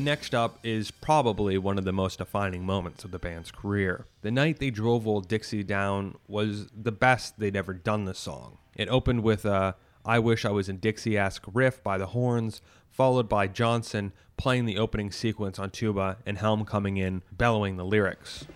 Next 0.08 0.34
up 0.34 0.58
is 0.64 0.90
probably 0.90 1.58
one 1.58 1.78
of 1.78 1.84
the 1.84 1.92
most 1.92 2.20
defining 2.20 2.66
moments 2.66 3.04
of 3.04 3.12
the 3.12 3.20
band's 3.20 3.52
career. 3.52 4.06
The 4.22 4.32
night 4.32 4.58
they 4.58 4.70
drove 4.70 5.06
Old 5.06 5.28
Dixie 5.28 5.64
down 5.64 6.16
was 6.30 6.68
the 6.70 6.94
best 6.94 7.38
they'd 7.38 7.58
ever 7.58 7.74
done 7.74 8.06
the 8.06 8.14
song. 8.14 8.58
It 8.78 8.88
opened 8.88 9.22
with 9.22 9.44
a 9.44 9.76
I 10.06 10.20
Wish 10.20 10.46
I 10.46 10.52
Was 10.52 10.70
in 10.70 10.78
Dixie 10.78 11.18
esque 11.18 11.44
riff 11.54 11.84
by 11.84 11.98
the 11.98 12.06
horns, 12.06 12.62
followed 12.90 13.28
by 13.28 13.48
Johnson 13.48 14.14
playing 14.38 14.64
the 14.64 14.78
opening 14.78 15.12
sequence 15.12 15.60
on 15.60 15.72
tuba 15.72 16.20
and 16.26 16.38
Helm 16.38 16.64
coming 16.64 16.96
in 16.96 17.22
bellowing 17.34 17.76
the 17.76 17.84
lyrics. 17.84 18.48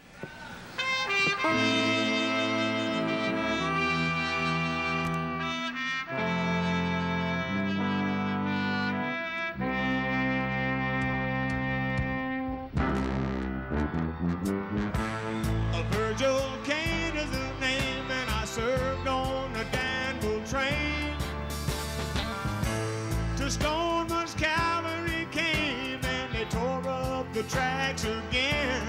Stoneman's 23.52 24.34
cavalry 24.36 25.28
came, 25.30 26.00
and 26.06 26.34
they 26.34 26.46
tore 26.46 26.88
up 26.88 27.34
the 27.34 27.44
tracks 27.44 28.06
again. 28.06 28.88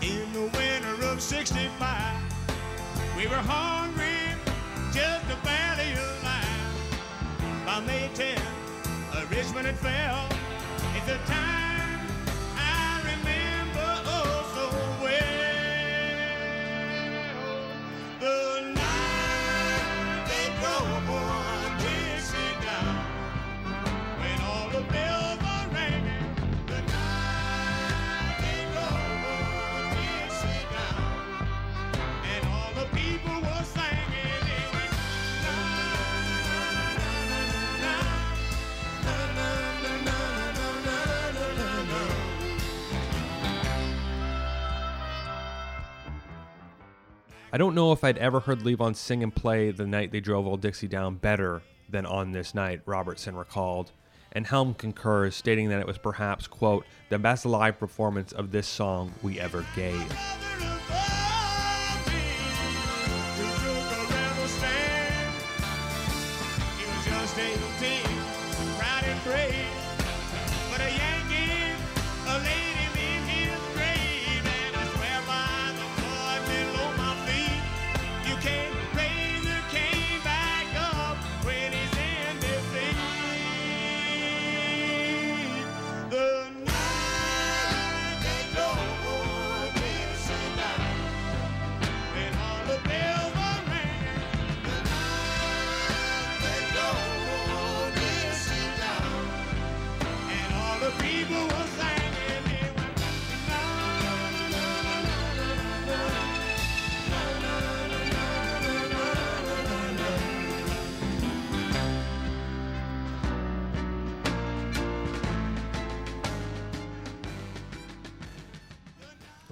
In 0.00 0.32
the 0.32 0.42
winter 0.56 1.04
of 1.06 1.20
65, 1.20 2.22
we 3.16 3.26
were 3.26 3.34
hungry, 3.34 4.36
just 4.92 5.26
barely 5.42 5.92
alive. 5.94 7.66
By 7.66 7.80
May 7.80 8.08
10th, 8.14 8.40
uh, 9.12 9.26
Richmond 9.28 9.66
had 9.66 9.76
fell. 9.76 10.41
I 47.54 47.58
don't 47.58 47.74
know 47.74 47.92
if 47.92 48.02
I'd 48.02 48.16
ever 48.16 48.40
heard 48.40 48.60
Levon 48.60 48.96
sing 48.96 49.22
and 49.22 49.34
play 49.34 49.72
the 49.72 49.86
night 49.86 50.10
they 50.10 50.20
drove 50.20 50.46
Old 50.46 50.62
Dixie 50.62 50.88
down 50.88 51.16
better 51.16 51.60
than 51.90 52.06
on 52.06 52.32
this 52.32 52.54
night, 52.54 52.80
Robertson 52.86 53.36
recalled. 53.36 53.92
And 54.32 54.46
Helm 54.46 54.72
concurs, 54.72 55.36
stating 55.36 55.68
that 55.68 55.78
it 55.78 55.86
was 55.86 55.98
perhaps, 55.98 56.46
quote, 56.46 56.86
the 57.10 57.18
best 57.18 57.44
live 57.44 57.78
performance 57.78 58.32
of 58.32 58.52
this 58.52 58.66
song 58.66 59.12
we 59.22 59.38
ever 59.38 59.66
gave. 59.76 60.10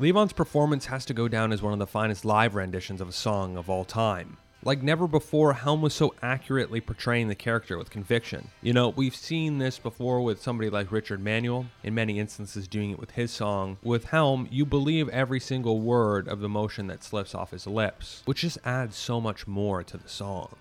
Levon's 0.01 0.33
performance 0.33 0.87
has 0.87 1.05
to 1.05 1.13
go 1.13 1.29
down 1.29 1.53
as 1.53 1.61
one 1.61 1.75
of 1.75 1.79
the 1.79 1.87
finest 1.87 2.25
live 2.25 2.55
renditions 2.55 3.03
of 3.03 3.09
a 3.11 3.13
song 3.13 3.59
of 3.59 3.69
all 3.69 3.85
time. 3.85 4.39
Like 4.65 4.83
never 4.83 5.07
before, 5.07 5.53
Helm 5.53 5.83
was 5.83 5.93
so 5.93 6.15
accurately 6.23 6.81
portraying 6.81 7.29
the 7.29 7.35
character 7.35 7.77
with 7.77 7.91
conviction. 7.91 8.49
You 8.63 8.73
know, 8.73 8.89
we've 8.89 9.15
seen 9.15 9.59
this 9.59 9.79
before 9.79 10.23
with 10.23 10.41
somebody 10.41 10.71
like 10.71 10.91
Richard 10.91 11.21
Manuel, 11.21 11.67
in 11.83 11.95
many 11.95 12.19
instances 12.19 12.67
doing 12.67 12.93
it 12.93 12.99
with 12.99 13.11
his 13.11 13.31
song. 13.31 13.77
With 13.83 14.07
Helm, 14.07 14.49
you 14.51 14.65
believe 14.65 15.11
every 15.11 15.39
single 15.39 15.81
word 15.81 16.29
of 16.29 16.41
the 16.41 16.49
motion 16.49 16.87
that 16.87 17.05
slips 17.05 17.35
off 17.35 17.51
his 17.51 17.67
lips, 17.67 18.23
which 18.25 18.41
just 18.41 18.57
adds 18.65 18.97
so 18.97 19.21
much 19.21 19.47
more 19.47 19.83
to 19.85 19.99
the 19.99 20.09
song. 20.09 20.57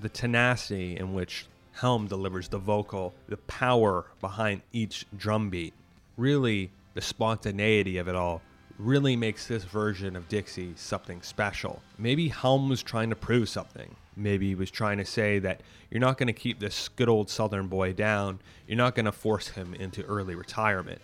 The 0.00 0.08
tenacity 0.08 0.96
in 0.96 1.12
which 1.12 1.46
Helm 1.72 2.06
delivers 2.06 2.46
the 2.46 2.58
vocal, 2.58 3.14
the 3.26 3.36
power 3.36 4.04
behind 4.20 4.62
each 4.72 5.06
drum 5.16 5.50
beat, 5.50 5.74
really 6.16 6.70
the 6.94 7.00
spontaneity 7.00 7.98
of 7.98 8.08
it 8.08 8.14
all 8.14 8.40
really 8.78 9.14
makes 9.16 9.46
this 9.46 9.64
version 9.64 10.16
of 10.16 10.28
Dixie 10.28 10.72
something 10.76 11.22
special. 11.22 11.82
Maybe 11.98 12.28
Helm 12.28 12.68
was 12.68 12.82
trying 12.82 13.10
to 13.10 13.16
prove 13.16 13.48
something. 13.48 13.94
Maybe 14.16 14.48
he 14.48 14.54
was 14.54 14.70
trying 14.70 14.98
to 14.98 15.04
say 15.04 15.38
that 15.40 15.60
you're 15.90 16.00
not 16.00 16.18
going 16.18 16.28
to 16.28 16.32
keep 16.32 16.60
this 16.60 16.88
good 16.88 17.08
old 17.08 17.28
Southern 17.28 17.68
boy 17.68 17.92
down, 17.92 18.40
you're 18.66 18.76
not 18.76 18.94
going 18.94 19.06
to 19.06 19.12
force 19.12 19.48
him 19.48 19.74
into 19.74 20.04
early 20.04 20.34
retirement. 20.34 21.00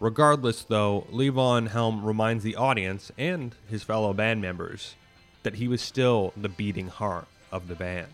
Regardless, 0.00 0.62
though, 0.62 1.06
Levon 1.10 1.68
Helm 1.68 2.04
reminds 2.04 2.44
the 2.44 2.56
audience 2.56 3.10
and 3.18 3.54
his 3.68 3.82
fellow 3.82 4.12
band 4.12 4.40
members 4.40 4.94
that 5.42 5.56
he 5.56 5.66
was 5.66 5.82
still 5.82 6.32
the 6.36 6.48
beating 6.48 6.88
heart 6.88 7.26
of 7.50 7.68
the 7.68 7.74
band. 7.74 8.12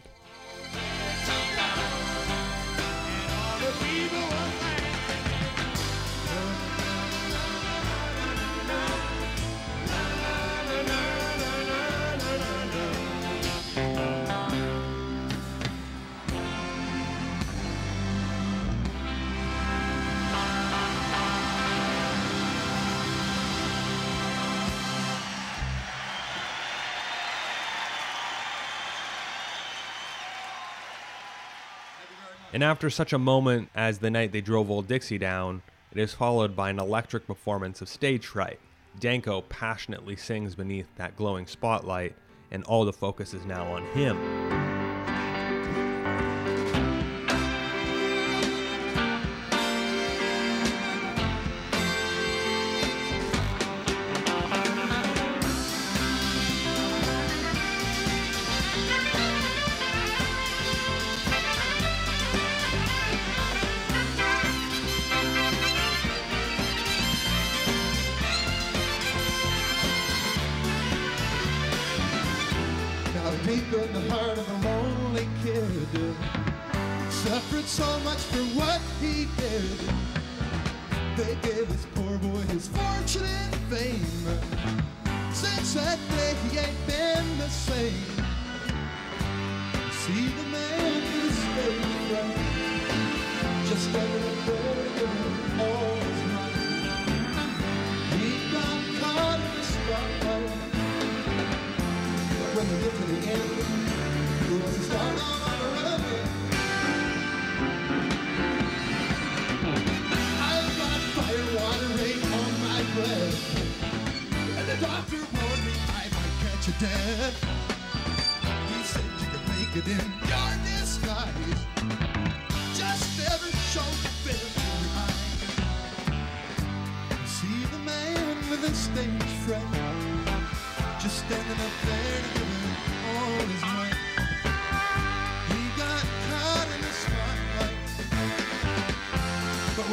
And 32.54 32.62
after 32.62 32.88
such 32.88 33.12
a 33.12 33.18
moment 33.18 33.68
as 33.74 33.98
the 33.98 34.12
night 34.12 34.30
they 34.30 34.40
drove 34.40 34.70
Old 34.70 34.86
Dixie 34.86 35.18
down, 35.18 35.62
it 35.90 35.98
is 35.98 36.14
followed 36.14 36.54
by 36.54 36.70
an 36.70 36.78
electric 36.78 37.26
performance 37.26 37.82
of 37.82 37.88
Stage 37.88 38.28
Fright. 38.28 38.60
Danko 39.00 39.40
passionately 39.40 40.14
sings 40.14 40.54
beneath 40.54 40.86
that 40.94 41.16
glowing 41.16 41.48
spotlight, 41.48 42.14
and 42.52 42.62
all 42.62 42.84
the 42.84 42.92
focus 42.92 43.34
is 43.34 43.44
now 43.44 43.66
on 43.72 43.84
him. 43.86 44.63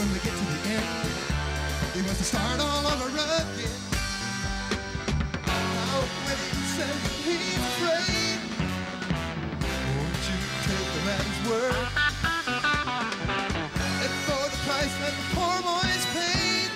When 0.02 0.14
get 0.14 0.34
to 0.34 0.46
the 0.46 0.58
end, 0.74 1.10
to 2.18 2.24
start 2.24 2.60
all 2.60 2.88
over 2.88 3.08
again. 3.08 3.46
When 6.26 6.38
he 6.42 6.58
says 6.74 7.02
he's 7.22 7.62
afraid, 7.70 8.40
won't 9.94 10.24
you 10.26 10.38
take 10.66 10.90
at 11.06 11.22
his 11.22 11.40
word? 11.48 11.86
And 14.02 14.14
for 14.26 14.44
the 14.50 14.58
price 14.66 14.94
that 15.02 15.14
the 15.14 15.26
poor 15.36 15.58
boy's 15.62 16.06
paid, 16.18 16.72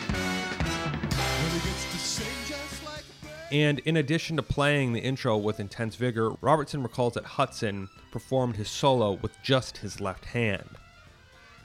when 1.41 1.51
he 1.51 1.59
gets 1.67 1.83
to 1.91 1.97
sing 1.97 2.38
just 2.45 2.77
like 2.85 3.01
a 3.01 3.25
bird. 3.25 3.51
And 3.51 3.79
in 3.79 3.97
addition 3.97 4.35
to 4.35 4.43
playing 4.43 4.93
the 4.93 4.99
intro 4.99 5.35
with 5.35 5.59
intense 5.59 5.95
vigor, 5.95 6.29
Robertson 6.41 6.83
recalls 6.83 7.15
that 7.15 7.25
Hudson 7.25 7.89
performed 8.11 8.55
his 8.57 8.69
solo 8.69 9.13
with 9.13 9.35
just 9.41 9.77
his 9.77 9.99
left 9.99 10.25
hand. 10.25 10.69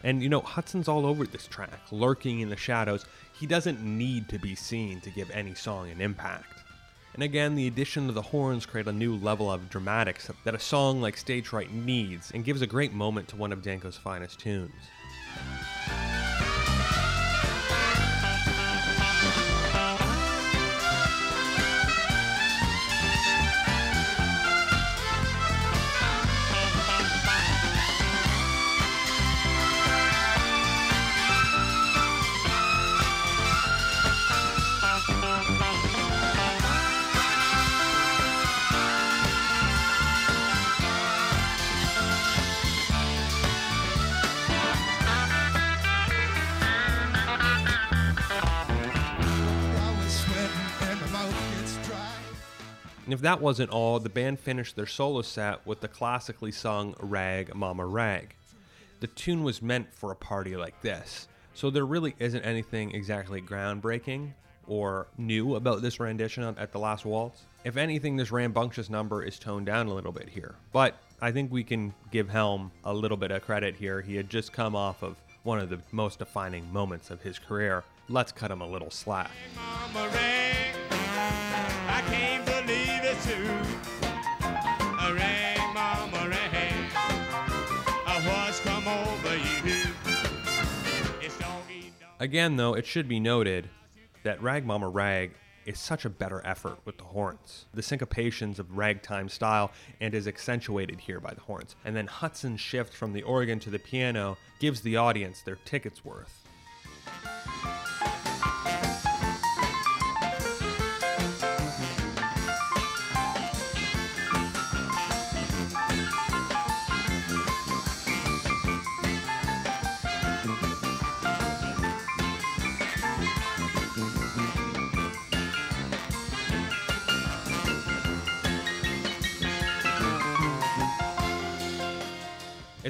And 0.02 0.22
you 0.22 0.28
know, 0.28 0.40
Hudson's 0.40 0.88
all 0.88 1.04
over 1.06 1.26
this 1.26 1.46
track, 1.46 1.80
lurking 1.90 2.40
in 2.40 2.48
the 2.48 2.56
shadows. 2.56 3.04
He 3.32 3.46
doesn't 3.46 3.82
need 3.82 4.28
to 4.28 4.38
be 4.38 4.54
seen 4.54 5.00
to 5.02 5.10
give 5.10 5.30
any 5.30 5.54
song 5.54 5.90
an 5.90 6.00
impact. 6.00 6.64
And 7.14 7.22
again, 7.22 7.54
the 7.54 7.66
addition 7.66 8.08
of 8.08 8.14
the 8.14 8.22
horns 8.22 8.66
create 8.66 8.86
a 8.86 8.92
new 8.92 9.16
level 9.16 9.50
of 9.50 9.68
dramatics 9.68 10.30
that 10.44 10.54
a 10.54 10.60
song 10.60 11.00
like 11.00 11.16
Stage 11.16 11.48
Fright 11.48 11.72
needs 11.72 12.30
and 12.30 12.44
gives 12.44 12.62
a 12.62 12.66
great 12.66 12.92
moment 12.92 13.28
to 13.28 13.36
one 13.36 13.52
of 13.52 13.62
Danko's 13.62 13.96
finest 13.96 14.38
tunes. 14.38 14.72
And 53.10 53.14
if 53.16 53.22
that 53.22 53.40
wasn't 53.40 53.70
all, 53.70 53.98
the 53.98 54.08
band 54.08 54.38
finished 54.38 54.76
their 54.76 54.86
solo 54.86 55.22
set 55.22 55.66
with 55.66 55.80
the 55.80 55.88
classically 55.88 56.52
sung 56.52 56.94
Rag 57.00 57.52
Mama 57.56 57.84
Rag. 57.84 58.36
The 59.00 59.08
tune 59.08 59.42
was 59.42 59.60
meant 59.60 59.92
for 59.92 60.12
a 60.12 60.14
party 60.14 60.56
like 60.56 60.80
this, 60.82 61.26
so 61.52 61.70
there 61.70 61.84
really 61.84 62.14
isn't 62.20 62.42
anything 62.44 62.94
exactly 62.94 63.42
groundbreaking 63.42 64.34
or 64.68 65.08
new 65.18 65.56
about 65.56 65.82
this 65.82 65.98
rendition 65.98 66.44
on- 66.44 66.56
at 66.56 66.70
the 66.70 66.78
last 66.78 67.04
waltz. 67.04 67.46
If 67.64 67.76
anything, 67.76 68.16
this 68.16 68.30
rambunctious 68.30 68.88
number 68.88 69.24
is 69.24 69.40
toned 69.40 69.66
down 69.66 69.88
a 69.88 69.92
little 69.92 70.12
bit 70.12 70.28
here, 70.28 70.54
but 70.72 70.94
I 71.20 71.32
think 71.32 71.50
we 71.50 71.64
can 71.64 71.92
give 72.12 72.28
Helm 72.28 72.70
a 72.84 72.94
little 72.94 73.16
bit 73.16 73.32
of 73.32 73.42
credit 73.42 73.74
here. 73.74 74.02
He 74.02 74.14
had 74.14 74.30
just 74.30 74.52
come 74.52 74.76
off 74.76 75.02
of 75.02 75.16
one 75.42 75.58
of 75.58 75.68
the 75.68 75.80
most 75.90 76.20
defining 76.20 76.72
moments 76.72 77.10
of 77.10 77.22
his 77.22 77.40
career. 77.40 77.82
Let's 78.08 78.30
cut 78.30 78.52
him 78.52 78.60
a 78.60 78.68
little 78.68 78.92
slack. 78.92 79.32
Mama 79.56 80.08
too. 83.30 83.44
Mama. 85.74 86.28
A 88.06 88.20
horse 88.22 88.60
come 88.60 88.88
over 88.88 89.36
you. 89.36 89.84
It's. 91.20 91.36
Again, 92.18 92.56
though, 92.56 92.74
it 92.74 92.86
should 92.86 93.08
be 93.08 93.20
noted 93.20 93.68
that 94.24 94.42
Rag 94.42 94.66
Mama 94.66 94.88
Rag 94.88 95.32
is 95.64 95.78
such 95.78 96.04
a 96.04 96.10
better 96.10 96.42
effort 96.44 96.78
with 96.84 96.98
the 96.98 97.04
horns. 97.04 97.66
The 97.72 97.82
syncopations 97.82 98.58
of 98.58 98.76
ragtime 98.76 99.28
style 99.28 99.70
and 100.00 100.14
is 100.14 100.26
accentuated 100.26 101.00
here 101.00 101.20
by 101.20 101.34
the 101.34 101.40
horns. 101.42 101.76
And 101.84 101.94
then 101.94 102.06
Hudson's 102.06 102.60
shift 102.60 102.92
from 102.92 103.12
the 103.12 103.22
organ 103.22 103.60
to 103.60 103.70
the 103.70 103.78
piano 103.78 104.36
gives 104.58 104.80
the 104.80 104.96
audience 104.96 105.42
their 105.42 105.58
ticket's 105.64 106.04
worth. 106.04 106.46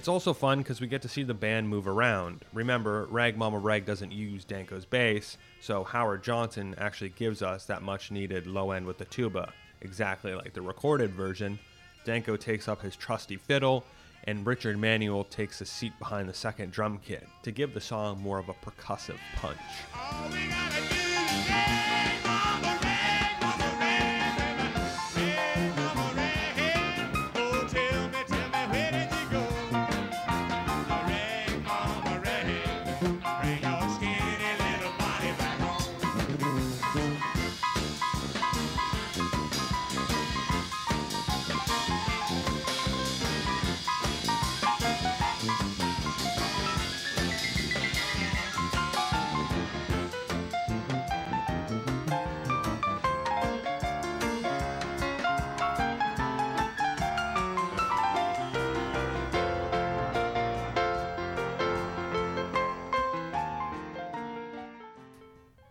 It's 0.01 0.09
also 0.09 0.33
fun 0.33 0.61
because 0.61 0.81
we 0.81 0.87
get 0.87 1.03
to 1.03 1.11
see 1.11 1.25
the 1.25 1.35
band 1.35 1.69
move 1.69 1.87
around. 1.87 2.47
Remember, 2.55 3.07
Rag 3.11 3.37
Mama 3.37 3.59
Rag 3.59 3.85
doesn't 3.85 4.13
use 4.13 4.47
Danko's 4.47 4.87
bass, 4.87 5.37
so 5.61 5.85
Howard 5.85 6.25
Johnson 6.25 6.75
actually 6.79 7.11
gives 7.11 7.43
us 7.43 7.67
that 7.67 7.83
much 7.83 8.11
needed 8.11 8.47
low 8.47 8.71
end 8.71 8.87
with 8.87 8.97
the 8.97 9.05
tuba, 9.05 9.53
exactly 9.83 10.35
like 10.35 10.55
the 10.55 10.63
recorded 10.63 11.13
version. 11.13 11.59
Danko 12.07 12.39
takes 12.39 12.67
up 12.67 12.81
his 12.81 12.97
trusty 12.97 13.37
fiddle, 13.37 13.85
and 14.25 14.47
Richard 14.47 14.79
Manuel 14.79 15.25
takes 15.25 15.61
a 15.61 15.67
seat 15.67 15.93
behind 15.99 16.31
the 16.31 16.35
second 16.35 16.73
drum 16.73 16.99
kit 17.05 17.29
to 17.43 17.51
give 17.51 17.75
the 17.75 17.81
song 17.83 18.23
more 18.23 18.39
of 18.39 18.49
a 18.49 18.55
percussive 18.55 19.19
punch. 19.37 19.59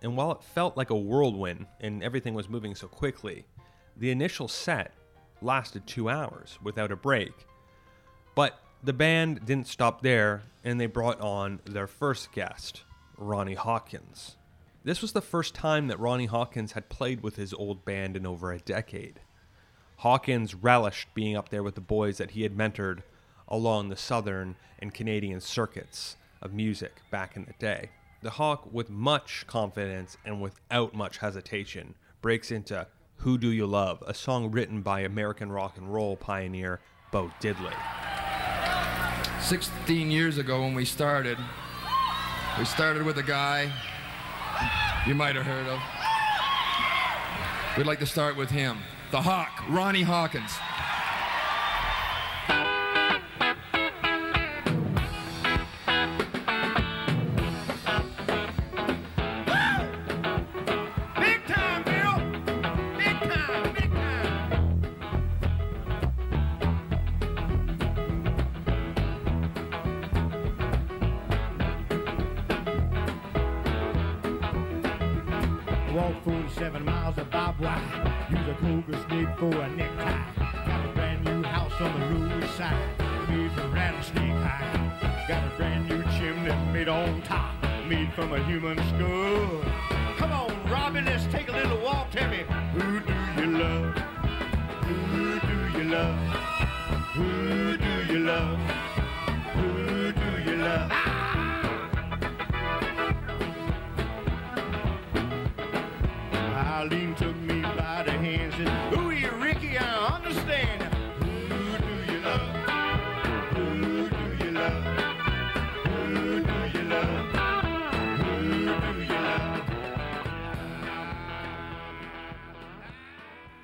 And 0.09 0.17
while 0.17 0.31
it 0.31 0.41
felt 0.41 0.75
like 0.75 0.89
a 0.89 0.97
whirlwind 0.97 1.67
and 1.79 2.01
everything 2.01 2.33
was 2.33 2.49
moving 2.49 2.73
so 2.73 2.87
quickly, 2.87 3.45
the 3.95 4.09
initial 4.09 4.47
set 4.47 4.91
lasted 5.39 5.85
two 5.85 6.09
hours 6.09 6.57
without 6.63 6.91
a 6.91 6.95
break. 6.95 7.45
But 8.33 8.59
the 8.81 8.91
band 8.91 9.45
didn't 9.45 9.67
stop 9.67 10.01
there, 10.01 10.41
and 10.63 10.81
they 10.81 10.87
brought 10.87 11.21
on 11.21 11.59
their 11.63 11.85
first 11.85 12.31
guest, 12.31 12.85
Ronnie 13.19 13.53
Hawkins. 13.53 14.35
This 14.83 15.03
was 15.03 15.11
the 15.11 15.21
first 15.21 15.53
time 15.53 15.89
that 15.89 15.99
Ronnie 15.99 16.25
Hawkins 16.25 16.71
had 16.71 16.89
played 16.89 17.21
with 17.21 17.35
his 17.35 17.53
old 17.53 17.85
band 17.85 18.17
in 18.17 18.25
over 18.25 18.51
a 18.51 18.57
decade. 18.57 19.19
Hawkins 19.97 20.55
relished 20.55 21.13
being 21.13 21.37
up 21.37 21.49
there 21.49 21.61
with 21.61 21.75
the 21.75 21.81
boys 21.81 22.17
that 22.17 22.31
he 22.31 22.41
had 22.41 22.57
mentored 22.57 23.03
along 23.47 23.89
the 23.89 23.95
southern 23.95 24.55
and 24.79 24.91
Canadian 24.91 25.39
circuits 25.39 26.15
of 26.41 26.51
music 26.51 26.95
back 27.11 27.35
in 27.35 27.45
the 27.45 27.53
day. 27.59 27.91
The 28.21 28.31
Hawk, 28.31 28.73
with 28.73 28.89
much 28.89 29.45
confidence 29.47 30.17
and 30.25 30.41
without 30.41 30.93
much 30.93 31.19
hesitation, 31.19 31.95
breaks 32.21 32.51
into 32.51 32.85
Who 33.17 33.37
Do 33.37 33.49
You 33.49 33.65
Love, 33.65 34.03
a 34.05 34.13
song 34.13 34.51
written 34.51 34.81
by 34.81 34.99
American 35.01 35.49
rock 35.49 35.77
and 35.77 35.93
roll 35.93 36.17
pioneer 36.17 36.81
Bo 37.13 37.31
Diddley. 37.39 37.73
16 39.41 40.11
years 40.11 40.37
ago 40.37 40.59
when 40.59 40.75
we 40.75 40.83
started, 40.83 41.37
we 42.57 42.65
started 42.65 43.03
with 43.03 43.17
a 43.19 43.23
guy 43.23 43.71
you 45.07 45.15
might 45.15 45.37
have 45.37 45.45
heard 45.45 45.67
of. 45.67 45.79
We'd 47.77 47.87
like 47.87 47.99
to 47.99 48.05
start 48.05 48.35
with 48.35 48.49
him, 48.49 48.79
the 49.11 49.21
Hawk, 49.21 49.63
Ronnie 49.69 50.01
Hawkins. 50.03 50.51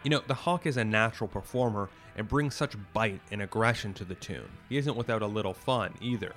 You 0.06 0.12
know, 0.12 0.22
the 0.28 0.36
Hawk 0.36 0.68
is 0.68 0.78
a 0.78 0.86
natural 0.86 1.28
performer 1.28 1.90
and 2.16 2.28
brings 2.28 2.54
such 2.54 2.76
bite 2.94 3.22
and 3.32 3.42
aggression 3.42 3.92
to 3.96 4.06
the 4.06 4.14
tune. 4.14 4.52
He 4.70 4.78
isn't 4.78 4.96
without 4.96 5.24
a 5.24 5.28
little 5.28 5.56
fun 5.56 5.96
either, 6.00 6.36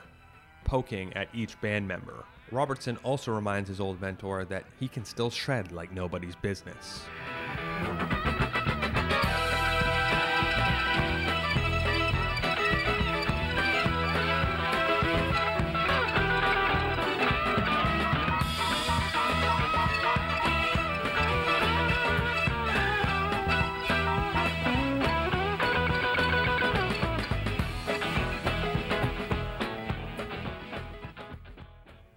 poking 0.64 1.12
at 1.12 1.29
each 1.35 1.61
band 1.61 1.87
member. 1.87 2.25
Robertson 2.51 2.97
also 3.03 3.31
reminds 3.31 3.69
his 3.69 3.79
old 3.79 4.01
mentor 4.01 4.47
that 4.47 4.64
he 4.81 4.89
can 4.89 5.05
still 5.05 5.29
shred 5.29 5.71
like 5.71 5.93
nobody's 5.93 6.35
business. 6.35 7.03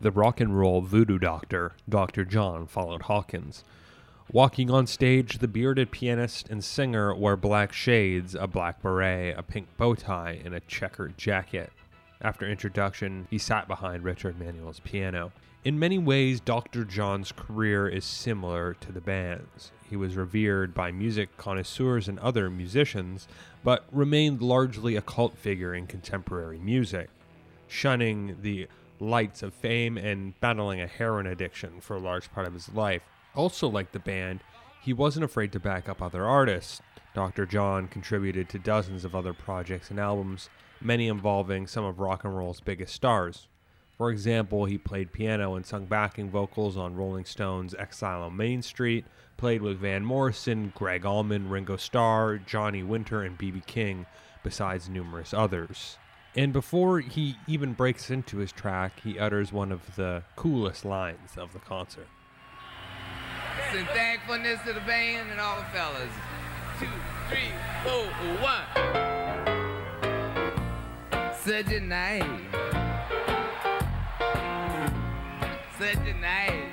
The 0.02 0.10
rock 0.10 0.42
and 0.42 0.58
roll 0.58 0.82
voodoo 0.82 1.20
doctor, 1.20 1.74
Dr. 1.88 2.26
John, 2.26 2.66
followed 2.66 3.04
Hawkins. 3.04 3.64
Walking 4.32 4.72
on 4.72 4.88
stage, 4.88 5.38
the 5.38 5.48
bearded 5.48 5.92
pianist 5.92 6.50
and 6.50 6.64
singer 6.64 7.14
wore 7.14 7.38
black 7.38 7.72
shades, 7.72 8.34
a 8.34 8.48
black 8.48 8.82
beret, 8.82 9.38
a 9.38 9.44
pink 9.44 9.68
bow 9.78 9.94
tie, 9.94 10.42
and 10.44 10.56
a 10.56 10.60
checkered 10.62 11.20
jacket. 11.20 11.72
After 12.20 12.50
introduction, 12.50 13.28
he 13.30 13.38
sat 13.38 13.68
behind 13.68 14.04
Richard 14.04 14.40
Manuel's 14.40 14.80
piano. 14.80 15.32
In 15.64 15.78
many 15.78 16.00
ways, 16.00 16.40
Dr. 16.40 16.84
John's 16.84 17.32
career 17.32 17.88
is 17.88 18.04
similar 18.04 18.74
to 18.82 18.92
the 18.92 19.02
band's. 19.02 19.72
He 19.88 19.96
was 19.96 20.16
revered 20.16 20.74
by 20.74 20.92
music 20.92 21.38
connoisseurs 21.38 22.08
and 22.08 22.18
other 22.18 22.50
musicians, 22.50 23.28
but 23.64 23.86
remained 23.92 24.42
largely 24.42 24.96
a 24.96 25.02
cult 25.04 25.38
figure 25.38 25.76
in 25.76 25.86
contemporary 25.86 26.58
music 26.58 27.12
shunning 27.72 28.36
the 28.42 28.68
lights 29.02 29.42
of 29.42 29.54
fame 29.54 29.98
and 29.98 30.40
battling 30.40 30.80
a 30.80 30.88
heroin 30.88 31.26
addiction 31.26 31.82
for 31.82 31.96
a 31.96 32.00
large 32.00 32.32
part 32.32 32.48
of 32.48 32.54
his 32.54 32.70
life. 32.70 33.02
Also, 33.36 33.68
like 33.68 33.92
the 33.92 34.00
band, 34.00 34.42
he 34.82 34.94
wasn't 34.94 35.26
afraid 35.26 35.52
to 35.52 35.60
back 35.60 35.90
up 35.90 36.02
other 36.02 36.26
artists. 36.26 36.82
Dr. 37.14 37.46
John 37.46 37.88
contributed 37.88 38.48
to 38.50 38.60
dozens 38.60 39.04
of 39.04 39.16
other 39.16 39.34
projects 39.34 39.90
and 39.90 40.00
albums, 40.00 40.50
many 40.80 41.08
involving 41.08 41.68
some 41.68 41.84
of 41.84 42.00
rock 42.00 42.24
and 42.24 42.38
roll's 42.38 42.62
biggest 42.62 42.94
stars. 42.94 43.48
For 43.98 44.10
example, 44.10 44.66
he 44.66 44.78
played 44.78 45.12
piano 45.12 45.56
and 45.56 45.66
sung 45.66 45.86
backing 45.86 46.30
vocals 46.30 46.78
on 46.78 46.96
Rolling 46.96 47.26
Stone's 47.26 47.76
Exile 47.76 48.24
on 48.24 48.38
Main 48.38 48.62
Street, 48.62 49.06
played 49.38 49.62
with 49.62 49.80
Van 49.80 50.04
Morrison, 50.04 50.72
Gregg 50.76 51.06
Allman, 51.06 51.50
Ringo 51.50 51.78
Starr, 51.78 52.38
Johnny 52.38 52.82
Winter, 52.82 53.22
and 53.24 53.38
B.B. 53.38 53.62
King, 53.68 54.06
besides 54.44 54.90
numerous 54.90 55.34
others. 55.34 55.98
And 56.36 56.54
before 56.54 57.00
he 57.02 57.36
even 57.46 57.74
breaks 57.74 58.10
into 58.10 58.38
his 58.38 58.54
track, 58.54 59.02
he 59.04 59.20
utters 59.20 59.52
one 59.52 59.70
of 59.72 59.98
the 59.98 60.24
coolest 60.38 60.86
lines 60.86 61.32
of 61.38 61.52
the 61.52 61.60
concert. 61.60 62.08
And 63.74 63.88
thankfulness 63.88 64.60
to 64.66 64.72
the 64.74 64.80
band 64.82 65.30
and 65.30 65.42
all 65.42 65.58
the 65.58 65.66
fellas. 65.66 66.10
Two, 66.80 66.88
three, 67.28 67.52
four, 67.84 68.06
one. 68.42 68.64
Such 71.44 71.72
a 71.74 71.80
night. 71.82 72.24
Such 75.78 76.08
a 76.08 76.14
night. 76.22 76.70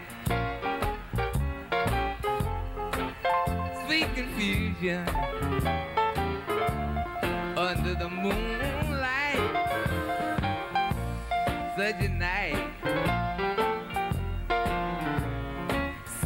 Sweet 3.87 4.15
confusion 4.15 5.09
under 7.57 7.95
the 7.95 8.09
moonlight. 8.09 8.68
Such 11.79 12.01
a 12.01 12.09
night. 12.09 12.71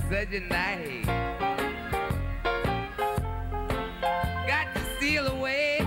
Such 0.09 0.33
a 0.33 0.41
night. 0.41 1.05
Got 4.47 4.75
to 4.75 4.81
steal 4.97 5.27
away. 5.27 5.81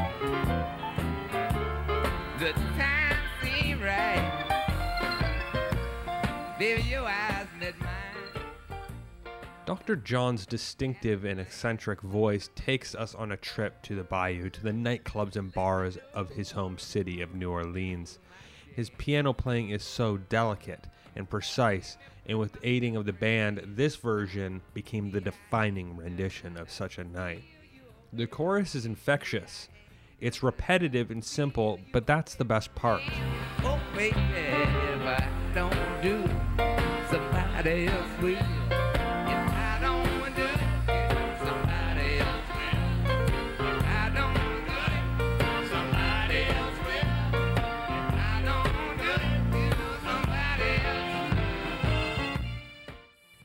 The 2.37 2.53
time 2.77 3.17
seemed 3.41 3.81
right. 3.81 4.31
Baby, 6.59 6.83
your 6.83 7.05
eyes 7.05 7.47
met 7.59 7.73
mine. 7.79 7.89
Dr. 9.65 9.95
John's 9.95 10.45
distinctive 10.45 11.25
and 11.25 11.39
eccentric 11.39 12.01
voice 12.01 12.51
takes 12.53 12.93
us 12.93 13.15
on 13.15 13.31
a 13.31 13.37
trip 13.37 13.81
to 13.81 13.95
the 13.95 14.03
bayou, 14.03 14.51
to 14.51 14.61
the 14.61 14.69
nightclubs 14.69 15.35
and 15.35 15.51
bars 15.51 15.97
of 16.13 16.29
his 16.29 16.51
home 16.51 16.77
city 16.77 17.19
of 17.21 17.33
New 17.33 17.49
Orleans. 17.49 18.19
His 18.75 18.89
piano 18.89 19.31
playing 19.31 19.69
is 19.69 19.83
so 19.83 20.17
delicate 20.17 20.87
and 21.15 21.29
precise, 21.29 21.97
and 22.27 22.37
with 22.37 22.57
aiding 22.61 22.97
of 22.97 23.05
the 23.05 23.13
band, 23.13 23.61
this 23.65 23.95
version 23.95 24.61
became 24.73 25.11
the 25.11 25.21
defining 25.21 25.95
rendition 25.95 26.57
of 26.57 26.69
such 26.69 26.97
a 26.97 27.05
night. 27.05 27.43
The 28.11 28.27
chorus 28.27 28.75
is 28.75 28.85
infectious. 28.85 29.69
It's 30.19 30.43
repetitive 30.43 31.09
and 31.09 31.23
simple, 31.23 31.79
but 31.93 32.05
that's 32.05 32.35
the 32.35 32.43
best 32.43 32.75
part. 32.75 33.01
Oh, 33.63 33.79
baby, 33.95 34.17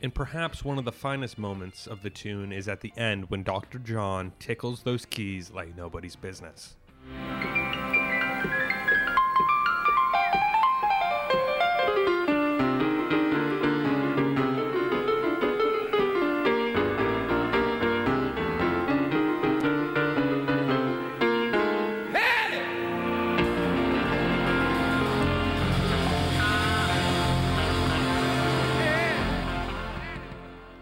And 0.02 0.14
perhaps 0.14 0.64
one 0.64 0.78
of 0.78 0.86
the 0.86 0.92
finest 0.92 1.38
moments 1.38 1.86
of 1.86 2.02
the 2.02 2.08
tune 2.08 2.52
is 2.52 2.68
at 2.68 2.80
the 2.80 2.92
end 2.96 3.28
when 3.28 3.42
Dr. 3.42 3.78
John 3.78 4.32
tickles 4.38 4.82
those 4.82 5.04
keys 5.04 5.50
like 5.50 5.76
nobody's 5.76 6.16
business. 6.16 6.76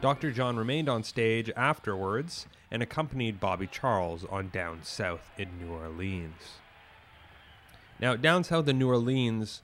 Dr. 0.09 0.31
John 0.31 0.57
remained 0.57 0.89
on 0.89 1.05
stage 1.05 1.51
afterwards 1.55 2.47
and 2.71 2.83
accompanied 2.83 3.39
Bobby 3.39 3.67
Charles 3.67 4.25
on 4.31 4.49
Down 4.49 4.83
South 4.83 5.31
in 5.37 5.51
New 5.61 5.71
Orleans. 5.71 6.61
Now, 8.01 8.17
Down 8.17 8.43
South 8.43 8.67
in 8.69 8.79
New 8.79 8.89
Orleans 8.89 9.61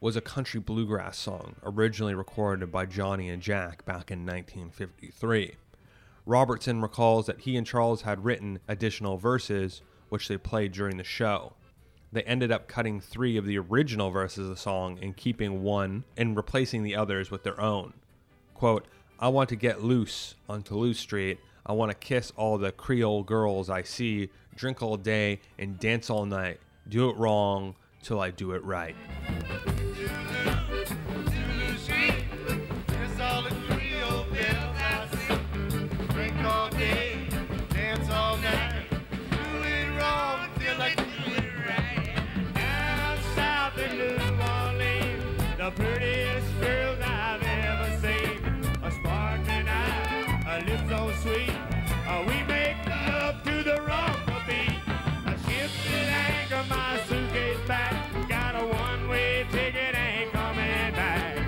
was 0.00 0.16
a 0.16 0.22
country 0.22 0.58
bluegrass 0.58 1.18
song 1.18 1.56
originally 1.62 2.14
recorded 2.14 2.72
by 2.72 2.86
Johnny 2.86 3.28
and 3.28 3.42
Jack 3.42 3.84
back 3.84 4.10
in 4.10 4.24
1953. 4.24 5.56
Robertson 6.24 6.80
recalls 6.80 7.26
that 7.26 7.40
he 7.40 7.54
and 7.54 7.66
Charles 7.66 8.00
had 8.02 8.24
written 8.24 8.60
additional 8.66 9.18
verses 9.18 9.82
which 10.08 10.28
they 10.28 10.38
played 10.38 10.72
during 10.72 10.96
the 10.96 11.04
show. 11.04 11.52
They 12.10 12.22
ended 12.22 12.50
up 12.50 12.68
cutting 12.68 13.02
three 13.02 13.36
of 13.36 13.44
the 13.44 13.58
original 13.58 14.08
verses 14.08 14.44
of 14.44 14.48
the 14.48 14.56
song 14.56 14.98
and 15.02 15.14
keeping 15.14 15.62
one 15.62 16.04
and 16.16 16.38
replacing 16.38 16.84
the 16.84 16.96
others 16.96 17.30
with 17.30 17.42
their 17.42 17.60
own. 17.60 17.92
Quote, 18.54 18.86
I 19.18 19.28
want 19.28 19.48
to 19.50 19.56
get 19.56 19.82
loose 19.82 20.34
on 20.48 20.62
Toulouse 20.62 20.98
Street. 20.98 21.38
I 21.64 21.72
want 21.72 21.90
to 21.90 21.96
kiss 21.96 22.32
all 22.36 22.58
the 22.58 22.72
Creole 22.72 23.22
girls 23.22 23.70
I 23.70 23.82
see, 23.82 24.28
drink 24.56 24.82
all 24.82 24.96
day, 24.96 25.40
and 25.58 25.78
dance 25.78 26.10
all 26.10 26.26
night. 26.26 26.60
Do 26.88 27.08
it 27.10 27.16
wrong 27.16 27.74
till 28.02 28.20
I 28.20 28.30
do 28.30 28.52
it 28.52 28.62
right. 28.64 28.96
Uh, 51.36 52.24
we 52.28 52.42
make 52.44 52.76
love 52.86 53.42
to 53.42 53.62
the 53.64 53.76
rumba 53.80 54.46
beat. 54.46 54.78
A 55.26 55.34
anchor, 56.10 56.64
my 56.70 57.00
suitcase 57.08 57.58
back. 57.66 57.92
Got 58.28 58.54
a 58.54 58.66
one-way 58.66 59.46
ticket, 59.50 59.96
ain't 59.96 60.30
coming 60.32 60.92
back. 60.92 61.38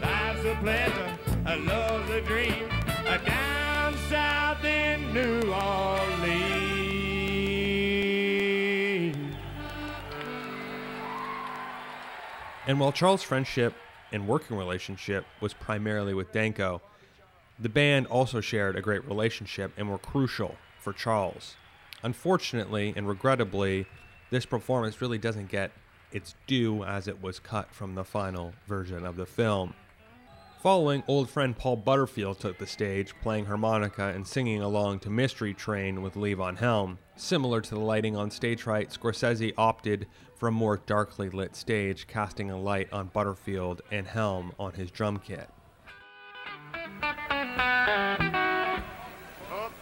Life's 0.00 0.44
a 0.44 0.54
pleasure, 0.60 1.18
I 1.44 1.56
love 1.56 2.06
the 2.08 2.20
dream. 2.20 2.68
Uh, 3.04 3.18
down 3.18 3.96
south 4.08 4.64
in 4.64 5.12
New 5.12 5.40
Orleans. 5.50 6.62
And 12.68 12.78
while 12.78 12.92
Charles' 12.92 13.22
friendship 13.22 13.74
and 14.12 14.28
working 14.28 14.56
relationship 14.56 15.26
was 15.40 15.52
primarily 15.52 16.14
with 16.14 16.30
Danko, 16.30 16.80
the 17.62 17.68
band 17.68 18.06
also 18.08 18.40
shared 18.40 18.76
a 18.76 18.82
great 18.82 19.06
relationship 19.06 19.72
and 19.76 19.88
were 19.88 19.98
crucial 19.98 20.56
for 20.80 20.92
Charles. 20.92 21.54
Unfortunately 22.02 22.92
and 22.96 23.06
regrettably, 23.06 23.86
this 24.30 24.44
performance 24.44 25.00
really 25.00 25.18
doesn't 25.18 25.48
get 25.48 25.70
its 26.10 26.34
due 26.46 26.82
as 26.84 27.06
it 27.06 27.22
was 27.22 27.38
cut 27.38 27.72
from 27.72 27.94
the 27.94 28.04
final 28.04 28.52
version 28.66 29.06
of 29.06 29.16
the 29.16 29.26
film. 29.26 29.74
Following, 30.60 31.02
old 31.08 31.28
friend 31.28 31.56
Paul 31.56 31.76
Butterfield 31.76 32.38
took 32.38 32.58
the 32.58 32.66
stage, 32.66 33.14
playing 33.20 33.46
harmonica 33.46 34.08
and 34.14 34.26
singing 34.26 34.62
along 34.62 35.00
to 35.00 35.10
Mystery 35.10 35.54
Train 35.54 36.02
with 36.02 36.14
Levon 36.14 36.56
Helm. 36.56 36.98
Similar 37.16 37.60
to 37.62 37.74
the 37.74 37.80
lighting 37.80 38.16
on 38.16 38.30
stage 38.30 38.64
right, 38.64 38.88
Scorsese 38.88 39.54
opted 39.58 40.06
for 40.36 40.48
a 40.48 40.52
more 40.52 40.76
darkly 40.86 41.30
lit 41.30 41.56
stage, 41.56 42.06
casting 42.06 42.50
a 42.50 42.60
light 42.60 42.92
on 42.92 43.08
Butterfield 43.08 43.82
and 43.90 44.06
Helm 44.06 44.52
on 44.58 44.72
his 44.72 44.90
drum 44.90 45.18
kit. 45.18 45.48
Hold 49.50 49.72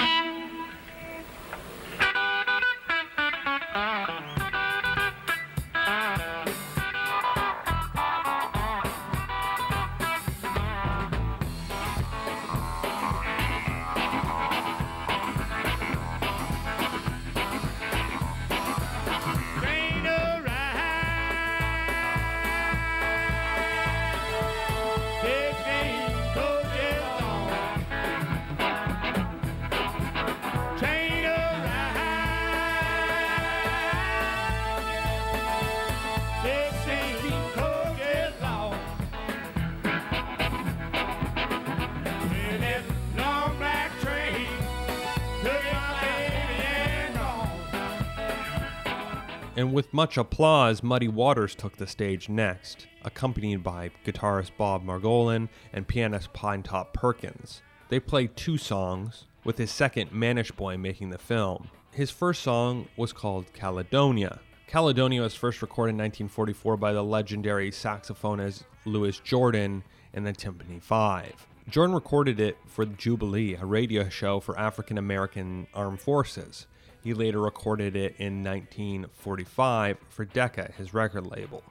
And 49.59 49.73
with 49.73 49.93
much 49.93 50.17
applause, 50.17 50.85
Muddy 50.85 51.09
Waters 51.09 51.57
took 51.57 51.77
the 51.79 51.89
stage 51.89 52.29
next, 52.29 52.87
accompanied 53.05 53.65
by 53.65 53.91
guitarist 54.07 54.53
Bob 54.57 54.85
Margolin 54.85 55.49
and 55.73 55.89
pianist 55.89 56.33
Pinetop 56.33 56.93
Perkins. 56.93 57.61
They 57.89 57.99
played 57.99 58.37
two 58.37 58.57
songs, 58.57 59.25
with 59.43 59.59
his 59.59 59.73
second 59.73 60.13
Manish 60.13 60.55
Boy 60.55 60.77
making 60.77 61.11
the 61.11 61.19
film. 61.19 61.71
His 61.91 62.09
first 62.09 62.45
song 62.45 62.87
was 62.97 63.13
called 63.13 63.53
Caledonia. 63.53 64.39
Caledonia 64.69 65.23
was 65.23 65.35
first 65.35 65.61
recorded 65.61 65.95
in 65.95 65.99
1944 66.29 66.77
by 66.77 66.93
the 66.93 67.03
legendary 67.03 67.73
saxophonist 67.73 68.63
Louis 68.85 69.19
Jordan 69.25 69.83
in 70.13 70.23
the 70.23 70.33
Tympany 70.33 70.81
Five. 70.81 71.49
Jordan 71.69 71.97
recorded 71.97 72.39
it 72.39 72.59
for 72.65 72.85
the 72.85 72.95
Jubilee, 72.95 73.57
a 73.57 73.67
radio 73.67 74.09
show 74.09 74.39
for 74.39 74.57
African 74.57 74.99
American 74.99 75.67
armed 75.75 76.01
forces. 76.01 76.69
He 77.09 77.15
later 77.15 77.41
recorded 77.41 77.97
it 77.97 78.17
in 78.19 78.45
1945 78.45 79.97
for 80.11 80.27
Decca, 80.27 80.75
his 80.77 80.93
record 80.93 81.25
label. 81.25 81.63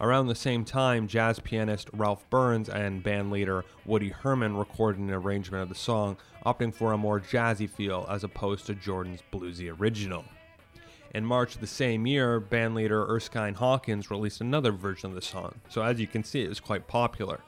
Around 0.00 0.28
the 0.28 0.34
same 0.34 0.64
time, 0.64 1.06
jazz 1.06 1.38
pianist 1.38 1.90
Ralph 1.92 2.24
Burns 2.30 2.70
and 2.70 3.04
bandleader 3.04 3.64
Woody 3.84 4.08
Herman 4.08 4.56
recorded 4.56 5.02
an 5.02 5.10
arrangement 5.10 5.62
of 5.62 5.68
the 5.68 5.74
song, 5.74 6.16
opting 6.46 6.74
for 6.74 6.94
a 6.94 6.96
more 6.96 7.20
jazzy 7.20 7.68
feel 7.68 8.06
as 8.08 8.24
opposed 8.24 8.64
to 8.68 8.74
Jordan's 8.74 9.20
bluesy 9.30 9.70
original. 9.78 10.24
In 11.14 11.26
March 11.26 11.56
of 11.56 11.60
the 11.60 11.66
same 11.66 12.06
year, 12.06 12.40
bandleader 12.40 13.06
Erskine 13.06 13.52
Hawkins 13.52 14.10
released 14.10 14.40
another 14.40 14.72
version 14.72 15.10
of 15.10 15.14
the 15.14 15.20
song, 15.20 15.56
so 15.68 15.82
as 15.82 16.00
you 16.00 16.06
can 16.06 16.24
see, 16.24 16.40
it 16.40 16.48
was 16.48 16.58
quite 16.58 16.88
popular. 16.88 17.40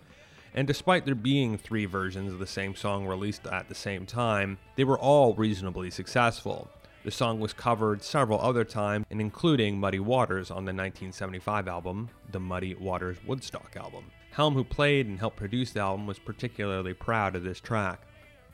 And 0.54 0.66
despite 0.66 1.06
there 1.06 1.14
being 1.14 1.56
three 1.56 1.86
versions 1.86 2.30
of 2.30 2.40
the 2.40 2.46
same 2.46 2.74
song 2.74 3.06
released 3.06 3.46
at 3.46 3.70
the 3.70 3.74
same 3.74 4.04
time, 4.04 4.58
they 4.76 4.84
were 4.84 4.98
all 4.98 5.32
reasonably 5.32 5.90
successful. 5.90 6.68
The 7.08 7.12
song 7.12 7.40
was 7.40 7.54
covered 7.54 8.02
several 8.02 8.38
other 8.38 8.64
times, 8.66 9.06
and 9.10 9.18
including 9.18 9.80
Muddy 9.80 9.98
Waters 9.98 10.50
on 10.50 10.66
the 10.66 10.74
1975 10.74 11.66
album, 11.66 12.10
the 12.30 12.38
Muddy 12.38 12.74
Waters 12.74 13.16
Woodstock 13.26 13.74
album. 13.76 14.04
Helm, 14.32 14.52
who 14.52 14.62
played 14.62 15.06
and 15.06 15.18
helped 15.18 15.38
produce 15.38 15.70
the 15.70 15.80
album, 15.80 16.06
was 16.06 16.18
particularly 16.18 16.92
proud 16.92 17.34
of 17.34 17.44
this 17.44 17.60
track. 17.60 18.02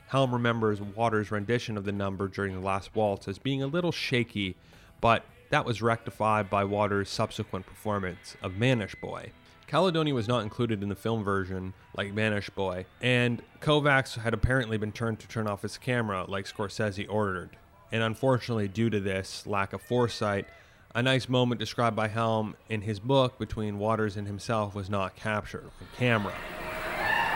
Helm 0.07 0.31
remembers 0.31 0.79
Waters' 0.79 1.31
rendition 1.31 1.75
of 1.75 1.83
the 1.83 1.91
number 1.91 2.29
during 2.29 2.53
the 2.53 2.65
last 2.65 2.95
waltz 2.95 3.27
as 3.27 3.37
being 3.39 3.61
a 3.61 3.67
little 3.67 3.91
shaky, 3.91 4.55
but 5.01 5.25
that 5.49 5.65
was 5.65 5.81
rectified 5.81 6.49
by 6.49 6.63
Waters' 6.63 7.09
subsequent 7.09 7.65
performance 7.65 8.37
of 8.41 8.53
Manish 8.53 8.97
Boy. 9.01 9.31
Caledonia 9.67 10.13
was 10.13 10.29
not 10.29 10.43
included 10.43 10.81
in 10.81 10.87
the 10.87 10.95
film 10.95 11.25
version, 11.25 11.73
like 11.97 12.15
Manish 12.15 12.55
Boy, 12.55 12.85
and 13.01 13.41
Kovacs 13.59 14.17
had 14.17 14.33
apparently 14.33 14.77
been 14.77 14.93
turned 14.93 15.19
to 15.19 15.27
turn 15.27 15.45
off 15.45 15.63
his 15.63 15.77
camera, 15.77 16.23
like 16.29 16.45
Scorsese 16.45 17.05
ordered. 17.09 17.57
And 17.91 18.03
unfortunately, 18.03 18.67
due 18.67 18.89
to 18.89 18.99
this 18.99 19.45
lack 19.47 19.73
of 19.73 19.81
foresight, 19.81 20.47
a 20.93 21.03
nice 21.03 21.27
moment 21.27 21.59
described 21.59 21.95
by 21.95 22.07
Helm 22.07 22.55
in 22.69 22.81
his 22.81 22.99
book 22.99 23.37
between 23.37 23.77
Waters 23.79 24.15
and 24.17 24.27
himself 24.27 24.73
was 24.73 24.89
not 24.89 25.15
captured 25.15 25.65
on 25.65 25.87
camera. 25.97 26.33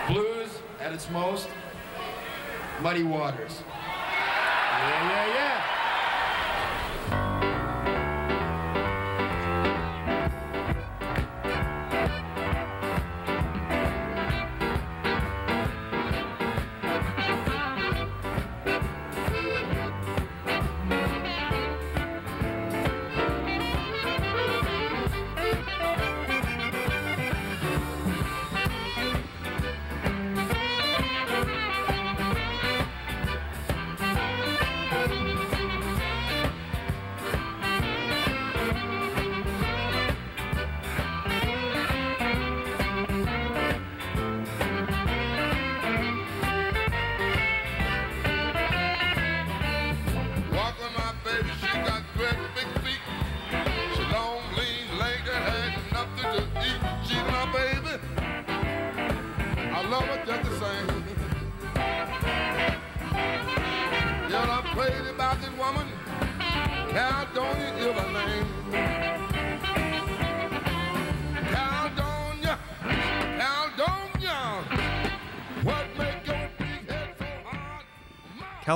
Blues 0.08 0.50
at 0.80 0.94
its 0.94 1.10
most, 1.10 1.50
Muddy 2.82 3.04
Waters. 3.04 3.62
Yeah, 3.68 5.10
yeah, 5.10 5.34
yeah. 5.34 5.49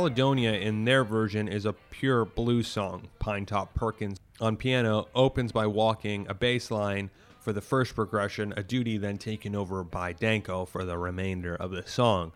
Caledonia, 0.03 0.51
in 0.51 0.83
their 0.83 1.05
version, 1.05 1.47
is 1.47 1.65
a 1.65 1.71
pure 1.71 2.25
blues 2.25 2.67
song. 2.67 3.07
Pinetop 3.21 3.73
Perkins 3.73 4.19
on 4.41 4.57
piano 4.57 5.07
opens 5.15 5.53
by 5.53 5.65
walking 5.65 6.27
a 6.27 6.33
bass 6.33 6.69
line 6.69 7.09
for 7.39 7.53
the 7.53 7.61
first 7.61 7.95
progression, 7.95 8.53
a 8.57 8.63
duty 8.63 8.97
then 8.97 9.17
taken 9.17 9.55
over 9.55 9.81
by 9.81 10.11
Danko 10.11 10.65
for 10.65 10.83
the 10.83 10.97
remainder 10.97 11.55
of 11.55 11.71
the 11.71 11.87
song. 11.87 12.33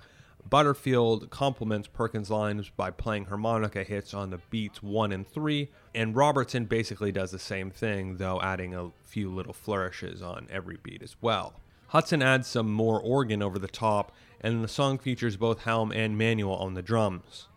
Butterfield 0.50 1.30
complements 1.30 1.90
Perkins' 1.90 2.30
lines 2.30 2.70
by 2.70 2.90
playing 2.90 3.26
harmonica 3.26 3.84
hits 3.84 4.14
on 4.14 4.30
the 4.30 4.40
beats 4.50 4.82
1 4.82 5.12
and 5.12 5.28
3, 5.28 5.70
and 5.94 6.16
Robertson 6.16 6.64
basically 6.64 7.12
does 7.12 7.32
the 7.32 7.38
same 7.38 7.70
thing, 7.70 8.16
though 8.16 8.40
adding 8.42 8.76
a 8.76 8.92
few 9.04 9.30
little 9.30 9.52
flourishes 9.52 10.22
on 10.22 10.48
every 10.50 10.78
beat 10.82 11.04
as 11.04 11.18
well. 11.20 11.60
Hudson 11.88 12.22
adds 12.22 12.48
some 12.48 12.72
more 12.72 13.02
organ 13.02 13.44
over 13.44 13.60
the 13.60 13.68
top, 13.68 14.14
and 14.40 14.64
the 14.64 14.70
song 14.70 14.98
features 14.98 15.36
both 15.36 15.64
Helm 15.64 15.92
and 15.92 16.18
Manuel 16.18 16.56
on 16.56 16.74
the 16.74 16.82
drums. 16.82 17.50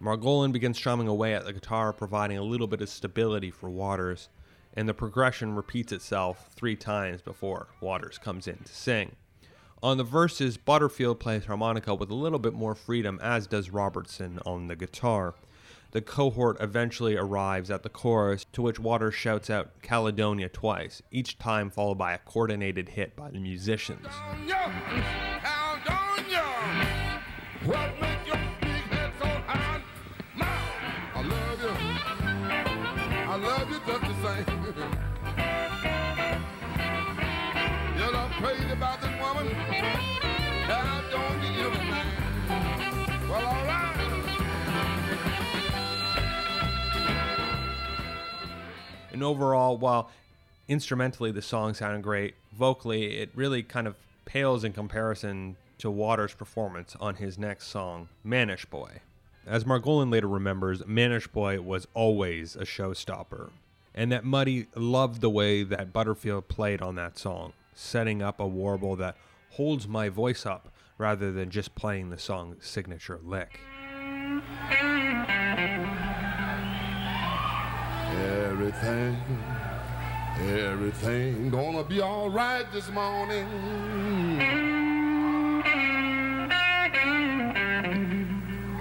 Margolin 0.00 0.52
begins 0.52 0.76
strumming 0.76 1.08
away 1.08 1.34
at 1.34 1.44
the 1.44 1.52
guitar, 1.52 1.92
providing 1.92 2.38
a 2.38 2.42
little 2.42 2.68
bit 2.68 2.80
of 2.80 2.88
stability 2.88 3.50
for 3.50 3.68
Waters, 3.68 4.28
and 4.74 4.88
the 4.88 4.94
progression 4.94 5.56
repeats 5.56 5.90
itself 5.90 6.50
three 6.54 6.76
times 6.76 7.20
before 7.20 7.68
Waters 7.80 8.16
comes 8.16 8.46
in 8.46 8.58
to 8.58 8.72
sing. 8.72 9.16
On 9.82 9.96
the 9.96 10.04
verses, 10.04 10.56
Butterfield 10.56 11.18
plays 11.18 11.46
harmonica 11.46 11.94
with 11.94 12.10
a 12.10 12.14
little 12.14 12.38
bit 12.38 12.52
more 12.52 12.74
freedom, 12.74 13.18
as 13.22 13.46
does 13.46 13.70
Robertson 13.70 14.38
on 14.46 14.68
the 14.68 14.76
guitar. 14.76 15.34
The 15.90 16.02
cohort 16.02 16.58
eventually 16.60 17.16
arrives 17.16 17.70
at 17.70 17.82
the 17.82 17.88
chorus, 17.88 18.44
to 18.52 18.62
which 18.62 18.78
Waters 18.78 19.14
shouts 19.14 19.50
out 19.50 19.82
Caledonia 19.82 20.48
twice, 20.48 21.02
each 21.10 21.38
time 21.38 21.70
followed 21.70 21.98
by 21.98 22.12
a 22.12 22.18
coordinated 22.18 22.90
hit 22.90 23.16
by 23.16 23.30
the 23.30 23.40
musicians. 23.40 24.06
Caledonia, 24.46 25.40
Caledonia. 25.42 27.22
Not 38.12 38.30
crazy 38.32 38.70
about 38.72 39.00
this 39.00 39.10
woman. 39.20 39.46
Is 39.46 39.54
her 41.56 41.70
name. 41.70 42.06
Well, 43.28 43.46
all 43.46 43.64
right. 43.64 43.94
And 49.12 49.22
overall, 49.22 49.76
while 49.76 50.10
instrumentally 50.68 51.30
the 51.32 51.42
song 51.42 51.74
sounded 51.74 52.02
great, 52.02 52.34
vocally 52.52 53.18
it 53.18 53.30
really 53.34 53.62
kind 53.62 53.86
of 53.86 53.96
pales 54.24 54.64
in 54.64 54.72
comparison 54.72 55.56
to 55.78 55.90
Waters' 55.90 56.34
performance 56.34 56.96
on 57.00 57.16
his 57.16 57.38
next 57.38 57.68
song, 57.68 58.08
Manish 58.26 58.68
Boy. 58.68 59.00
As 59.46 59.64
Margolin 59.64 60.12
later 60.12 60.28
remembers, 60.28 60.82
Manish 60.82 61.30
Boy 61.32 61.60
was 61.60 61.86
always 61.94 62.54
a 62.54 62.64
showstopper, 62.64 63.50
and 63.94 64.12
that 64.12 64.24
Muddy 64.24 64.66
loved 64.74 65.20
the 65.20 65.30
way 65.30 65.62
that 65.62 65.92
Butterfield 65.92 66.48
played 66.48 66.80
on 66.82 66.94
that 66.96 67.18
song, 67.18 67.52
setting 67.74 68.22
up 68.22 68.40
a 68.40 68.46
warble 68.46 68.96
that 68.96 69.16
holds 69.50 69.88
my 69.88 70.08
voice 70.08 70.46
up 70.46 70.68
rather 70.98 71.32
than 71.32 71.50
just 71.50 71.74
playing 71.74 72.10
the 72.10 72.18
song's 72.18 72.66
signature 72.66 73.20
lick. 73.22 73.60
Everything, 78.10 79.16
everything 80.40 81.50
gonna 81.50 81.84
be 81.84 82.00
all 82.00 82.28
right 82.28 82.70
this 82.72 82.88
morning. 82.90 83.46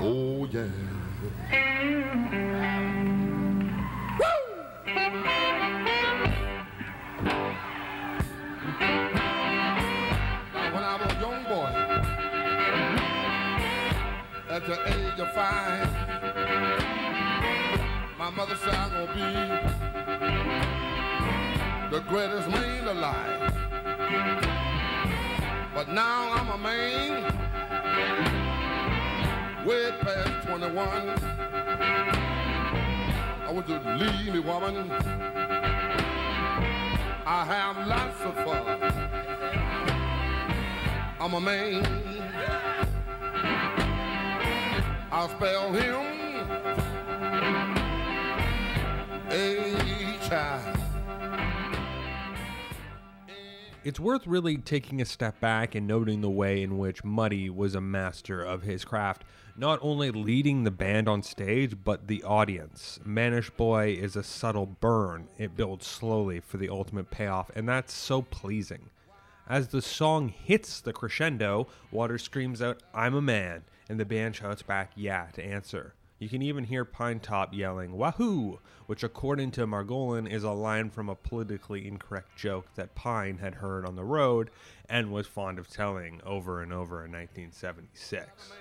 Oh 0.02 0.46
yeah. 0.52 2.27
The 14.66 14.88
age 14.88 15.20
of 15.20 15.32
five. 15.34 15.88
My 18.18 18.30
mother 18.32 18.56
said 18.56 18.74
I'm 18.74 18.90
gonna 18.92 19.14
be 19.14 19.32
the 21.96 22.02
greatest 22.04 22.50
man 22.50 22.88
alive. 22.88 23.54
But 25.76 25.90
now 25.90 26.32
I'm 26.34 26.50
a 26.50 26.58
man, 26.58 27.24
way 29.66 29.92
past 30.02 30.48
21. 30.48 30.88
I 33.46 33.52
want 33.52 33.70
you 33.70 33.78
to 33.78 33.96
leave 33.96 34.34
me, 34.34 34.40
woman. 34.40 34.92
I 37.26 37.46
have 37.46 37.78
lots 37.88 38.22
of 38.22 38.34
fun. 38.44 38.66
I'm 41.20 41.34
a 41.34 41.40
man. 41.42 42.67
I'll 45.18 45.30
spell 45.30 45.74
him 45.74 45.96
H-I. 49.32 50.76
It's 53.84 54.00
worth 54.00 54.28
really 54.28 54.58
taking 54.58 55.02
a 55.02 55.06
step 55.06 55.40
back 55.40 55.74
and 55.74 55.88
noting 55.88 56.22
the 56.22 56.30
way 56.30 56.62
in 56.62 56.78
which 56.78 57.04
Muddy 57.04 57.50
was 57.50 57.74
a 57.74 57.82
master 57.82 58.44
of 58.44 58.62
his 58.62 58.86
craft, 58.86 59.24
not 59.58 59.80
only 59.82 60.12
leading 60.12 60.66
the 60.66 60.70
band 60.70 61.10
on 61.10 61.24
stage, 61.24 61.76
but 61.84 62.06
the 62.06 62.22
audience. 62.22 63.00
Manish 63.04 63.50
Boy 63.58 63.98
is 64.00 64.16
a 64.16 64.22
subtle 64.22 64.68
burn, 64.68 65.30
it 65.40 65.58
builds 65.58 65.88
slowly 65.88 66.42
for 66.42 66.58
the 66.58 66.70
ultimate 66.70 67.10
payoff, 67.10 67.50
and 67.56 67.68
that's 67.68 67.92
so 67.92 68.22
pleasing. 68.22 68.92
As 69.50 69.70
the 69.70 69.82
song 69.82 70.30
hits 70.30 70.80
the 70.80 70.94
crescendo, 70.94 71.70
Waters 71.90 72.22
screams 72.22 72.62
out, 72.62 72.84
I'm 72.94 73.16
a 73.16 73.22
man, 73.22 73.64
and 73.90 74.00
the 74.00 74.06
band 74.06 74.36
shouts 74.36 74.62
back, 74.62 74.92
Yeah, 74.96 75.28
to 75.34 75.44
answer. 75.44 75.94
You 76.20 76.30
can 76.30 76.42
even 76.42 76.64
hear 76.64 76.84
Pinetop 76.84 77.50
yelling, 77.54 77.96
Wahoo! 77.96 78.60
Which, 78.88 79.04
according 79.04 79.52
to 79.52 79.68
Margolin, 79.68 80.28
is 80.28 80.44
a 80.44 80.52
line 80.52 80.90
from 80.90 81.10
a 81.10 81.16
politically 81.16 81.88
incorrect 81.88 82.36
joke 82.36 82.66
that 82.76 82.96
Pine 82.96 83.38
had 83.38 83.56
heard 83.56 83.86
on 83.86 83.96
the 83.96 84.04
road 84.04 84.50
and 84.90 85.12
was 85.12 85.28
fond 85.28 85.60
of 85.60 85.70
telling 85.70 86.20
over 86.26 86.62
and 86.64 86.74
over 86.74 87.06
in 87.06 87.12
1976. 87.12 88.52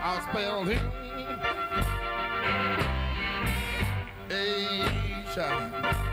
I'll 0.00 0.20
spell 0.30 0.64
him 0.64 0.78
H-I. 4.30 6.04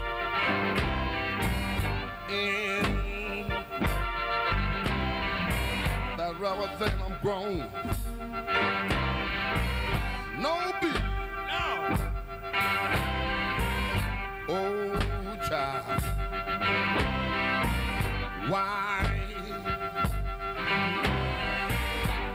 Rubber 6.41 6.67
thing 6.79 6.91
I'm 7.05 7.15
grown. 7.21 7.59
No 10.41 10.73
beat. 10.81 11.03
No. 11.51 11.65
Oh, 14.49 15.37
child. 15.47 16.01
Why? 18.49 19.21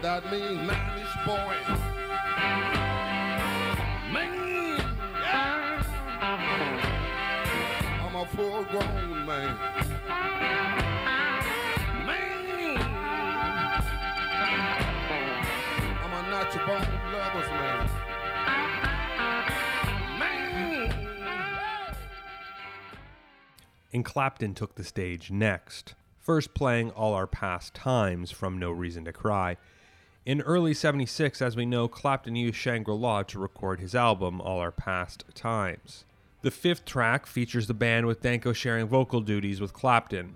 That 0.03 0.23
means 0.31 0.61
manish 0.69 1.17
boy. 1.27 1.57
Man. 4.13 4.31
Yeah. 5.21 5.83
I'm 8.07 8.15
a 8.15 8.27
full 8.27 8.63
grown 8.71 9.27
man. 9.27 9.57
Man. 9.57 9.86
And 23.97 24.05
Clapton 24.05 24.53
took 24.53 24.75
the 24.75 24.85
stage 24.85 25.31
next, 25.31 25.95
first 26.21 26.53
playing 26.53 26.91
All 26.91 27.15
Our 27.15 27.27
Past 27.27 27.73
Times 27.73 28.31
from 28.31 28.59
No 28.59 28.71
Reason 28.71 29.07
to 29.07 29.13
Cry. 29.13 29.57
In 30.27 30.43
early 30.43 30.75
76, 30.75 31.41
as 31.41 31.57
we 31.57 31.65
know, 31.65 31.89
Clapton 31.89 32.37
used 32.37 32.57
Shangri 32.57 32.95
La 32.95 33.23
to 33.23 33.39
record 33.39 33.81
his 33.81 33.95
album 33.95 34.39
All 34.39 34.59
Our 34.59 34.71
Past 34.71 35.25
Times. 35.35 36.05
The 36.43 36.51
fifth 36.51 36.85
track 36.85 37.27
features 37.27 37.69
the 37.69 37.73
band 37.75 38.07
with 38.07 38.21
Danko 38.21 38.53
sharing 38.53 38.87
vocal 38.87 39.23
duties 39.23 39.63
with 39.63 39.73
Clapton. 39.73 40.35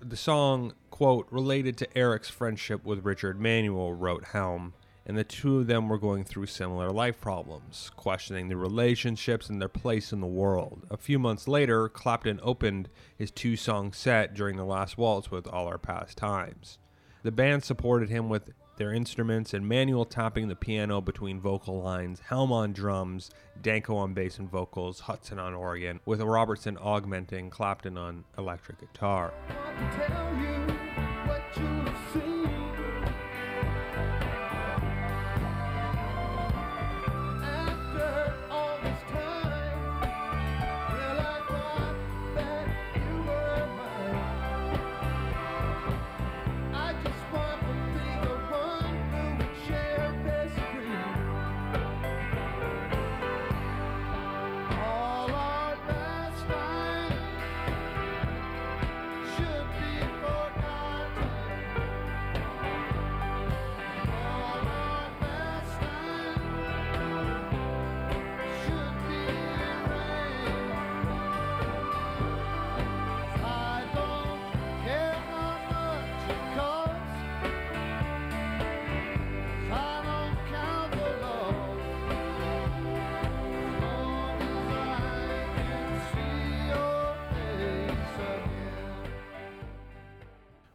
The 0.00 0.16
song, 0.16 0.74
quote, 0.92 1.26
related 1.32 1.76
to 1.78 1.98
Eric's 1.98 2.30
friendship 2.30 2.84
with 2.84 3.04
Richard 3.04 3.40
Manuel, 3.40 3.92
wrote 3.92 4.26
Helm, 4.26 4.72
and 5.06 5.16
the 5.16 5.24
two 5.24 5.58
of 5.58 5.66
them 5.66 5.88
were 5.88 5.98
going 5.98 6.24
through 6.24 6.46
similar 6.46 6.90
life 6.90 7.20
problems, 7.20 7.90
questioning 7.96 8.48
their 8.48 8.56
relationships 8.56 9.48
and 9.48 9.60
their 9.60 9.68
place 9.68 10.12
in 10.12 10.20
the 10.20 10.26
world. 10.26 10.86
A 10.90 10.96
few 10.96 11.18
months 11.18 11.48
later, 11.48 11.88
Clapton 11.88 12.40
opened 12.42 12.88
his 13.16 13.30
two 13.30 13.56
song 13.56 13.92
set 13.92 14.34
during 14.34 14.56
the 14.56 14.64
last 14.64 14.98
waltz 14.98 15.30
with 15.30 15.46
All 15.46 15.66
Our 15.66 15.78
Past 15.78 16.16
Times. 16.18 16.78
The 17.22 17.32
band 17.32 17.64
supported 17.64 18.08
him 18.08 18.28
with 18.28 18.50
their 18.80 18.94
instruments 18.94 19.52
and 19.52 19.68
Manuel 19.68 20.06
tapping 20.06 20.48
the 20.48 20.56
piano 20.56 21.02
between 21.02 21.38
vocal 21.38 21.82
lines, 21.82 22.20
Helm 22.20 22.50
on 22.50 22.72
drums, 22.72 23.30
Danko 23.60 23.94
on 23.94 24.14
bass 24.14 24.38
and 24.38 24.50
vocals, 24.50 25.00
Hudson 25.00 25.38
on 25.38 25.52
organ, 25.52 26.00
with 26.06 26.22
Robertson 26.22 26.78
augmenting 26.78 27.50
Clapton 27.50 27.98
on 27.98 28.24
electric 28.38 28.80
guitar. 28.80 29.34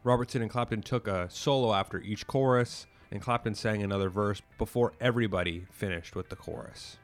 Robertson 0.06 0.40
and 0.40 0.48
Clapton 0.48 0.82
took 0.82 1.08
a 1.08 1.28
solo 1.28 1.74
after 1.74 2.00
each 2.00 2.28
chorus, 2.28 2.86
and 3.10 3.20
Clapton 3.20 3.56
sang 3.56 3.82
another 3.82 4.08
verse 4.08 4.40
before 4.56 4.92
everybody 5.00 5.66
finished 5.72 6.14
with 6.14 6.28
the 6.28 6.36
chorus. 6.36 6.96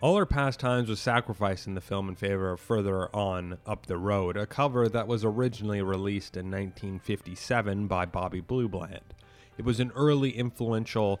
All 0.00 0.16
Our 0.16 0.24
Past 0.24 0.58
Times 0.58 0.88
was 0.88 0.98
sacrificed 0.98 1.66
in 1.66 1.74
the 1.74 1.82
film 1.82 2.08
in 2.08 2.16
favor 2.16 2.50
of 2.50 2.58
Further 2.58 3.14
On 3.14 3.58
Up 3.66 3.84
the 3.84 3.98
Road, 3.98 4.38
a 4.38 4.46
cover 4.46 4.88
that 4.88 5.06
was 5.06 5.26
originally 5.26 5.82
released 5.82 6.38
in 6.38 6.46
1957 6.46 7.86
by 7.86 8.06
Bobby 8.06 8.40
Blue 8.40 8.66
Bland. 8.66 9.12
It 9.58 9.66
was 9.66 9.78
an 9.78 9.92
early 9.94 10.30
influential 10.30 11.20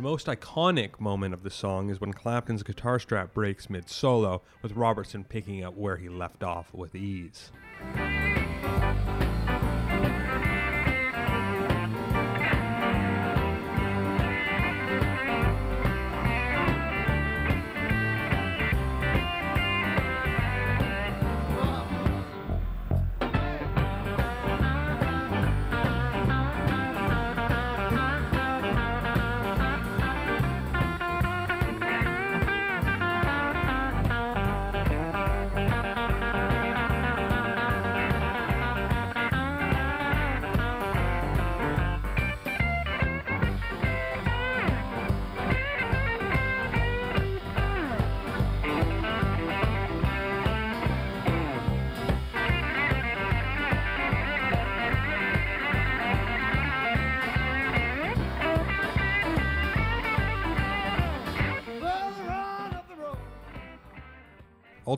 The 0.00 0.08
most 0.08 0.28
iconic 0.28 0.98
moment 0.98 1.34
of 1.34 1.42
the 1.42 1.50
song 1.50 1.90
is 1.90 2.00
when 2.00 2.14
Clapton's 2.14 2.62
guitar 2.62 2.98
strap 2.98 3.34
breaks 3.34 3.68
mid 3.68 3.90
solo, 3.90 4.40
with 4.62 4.72
Robertson 4.72 5.24
picking 5.24 5.62
up 5.62 5.76
where 5.76 5.98
he 5.98 6.08
left 6.08 6.42
off 6.42 6.72
with 6.72 6.94
ease. 6.94 7.50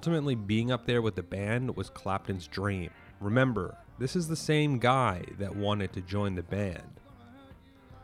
Ultimately, 0.02 0.34
being 0.34 0.72
up 0.72 0.84
there 0.84 1.00
with 1.00 1.14
the 1.14 1.22
band 1.22 1.76
was 1.76 1.88
Clapton's 1.88 2.48
dream. 2.48 2.90
Remember, 3.20 3.76
this 4.00 4.16
is 4.16 4.26
the 4.26 4.34
same 4.34 4.80
guy 4.80 5.22
that 5.38 5.54
wanted 5.54 5.92
to 5.92 6.00
join 6.00 6.34
the 6.34 6.42
band. 6.42 6.98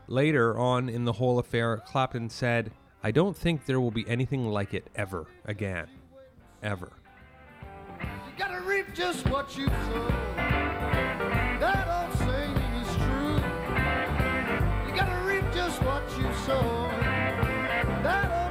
Later 0.07 0.57
on 0.57 0.87
in 0.87 1.03
the 1.03 1.11
whole 1.11 1.39
affair, 1.39 1.83
Clapton 1.85 2.29
said, 2.29 2.71
I 3.03 3.11
don't 3.11 3.35
think 3.35 3.65
there 3.65 3.81
will 3.81 3.91
be 3.91 4.07
anything 4.07 4.47
like 4.47 4.73
it 4.73 4.87
ever 4.95 5.27
again. 5.43 5.87
Ever. 6.63 6.93
That 18.03 18.31
old 18.31 18.48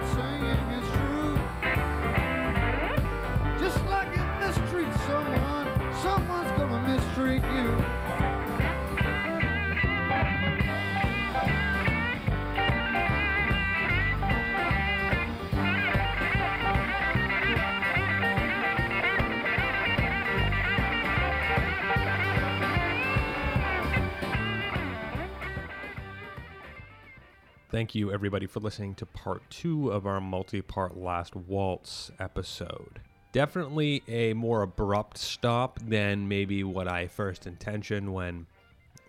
Thank 27.71 27.95
you, 27.95 28.11
everybody, 28.11 28.47
for 28.47 28.59
listening 28.59 28.97
to 28.97 29.07
part 29.07 29.49
two 29.51 29.93
of 29.93 30.07
our 30.07 30.21
multi 30.21 30.63
part 30.63 30.97
Last 30.97 31.37
Waltz 31.37 32.11
episode. 32.19 33.01
Definitely 33.33 34.03
a 34.09 34.33
more 34.33 34.63
abrupt 34.63 35.19
stop 35.19 35.79
than 35.81 36.29
maybe 36.29 36.65
what 36.65 36.89
I 36.89 37.09
first 37.09 37.47
intentioned 37.47 38.13
when 38.13 38.47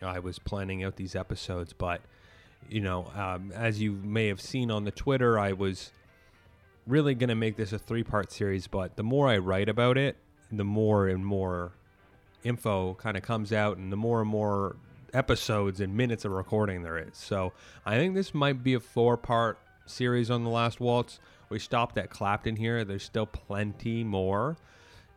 I 0.02 0.20
was 0.20 0.40
planning 0.40 0.84
out 0.84 0.98
these 0.98 1.16
episodes. 1.16 1.74
But, 1.74 2.02
you 2.70 2.82
know, 2.82 3.12
um, 3.16 3.52
as 3.54 3.82
you 3.82 3.94
may 3.94 4.28
have 4.28 4.42
seen 4.42 4.72
on 4.72 4.84
the 4.84 4.92
Twitter, 4.92 5.40
I 5.40 5.54
was 5.54 5.92
really 6.86 7.16
going 7.16 7.30
to 7.30 7.36
make 7.36 7.56
this 7.56 7.72
a 7.72 7.80
three 7.80 8.04
part 8.04 8.32
series. 8.32 8.68
But 8.68 8.98
the 8.98 9.04
more 9.04 9.28
I 9.30 9.38
write 9.38 9.70
about 9.70 9.98
it, 9.98 10.18
the 10.52 10.66
more 10.66 11.08
and 11.08 11.26
more 11.26 11.72
info 12.44 12.96
kind 12.96 13.16
of 13.16 13.24
comes 13.24 13.54
out, 13.54 13.78
and 13.78 13.92
the 13.92 13.98
more 13.98 14.22
and 14.22 14.30
more 14.30 14.76
episodes 15.14 15.80
and 15.82 15.96
minutes 15.96 16.26
of 16.26 16.32
recording 16.32 16.84
there 16.84 16.98
is. 16.98 17.16
So 17.16 17.54
I 17.86 17.96
think 17.96 18.16
this 18.16 18.34
might 18.34 18.64
be 18.64 18.74
a 18.74 18.80
four 18.80 19.18
part 19.18 19.60
series 19.86 20.30
on 20.30 20.44
the 20.44 20.50
last 20.50 20.80
waltz. 20.80 21.20
We 21.50 21.60
stopped 21.60 21.98
at 21.98 22.10
Clapton 22.10 22.56
here. 22.56 22.86
There's 22.86 23.04
still 23.04 23.26
plenty 23.26 24.04
more 24.04 24.58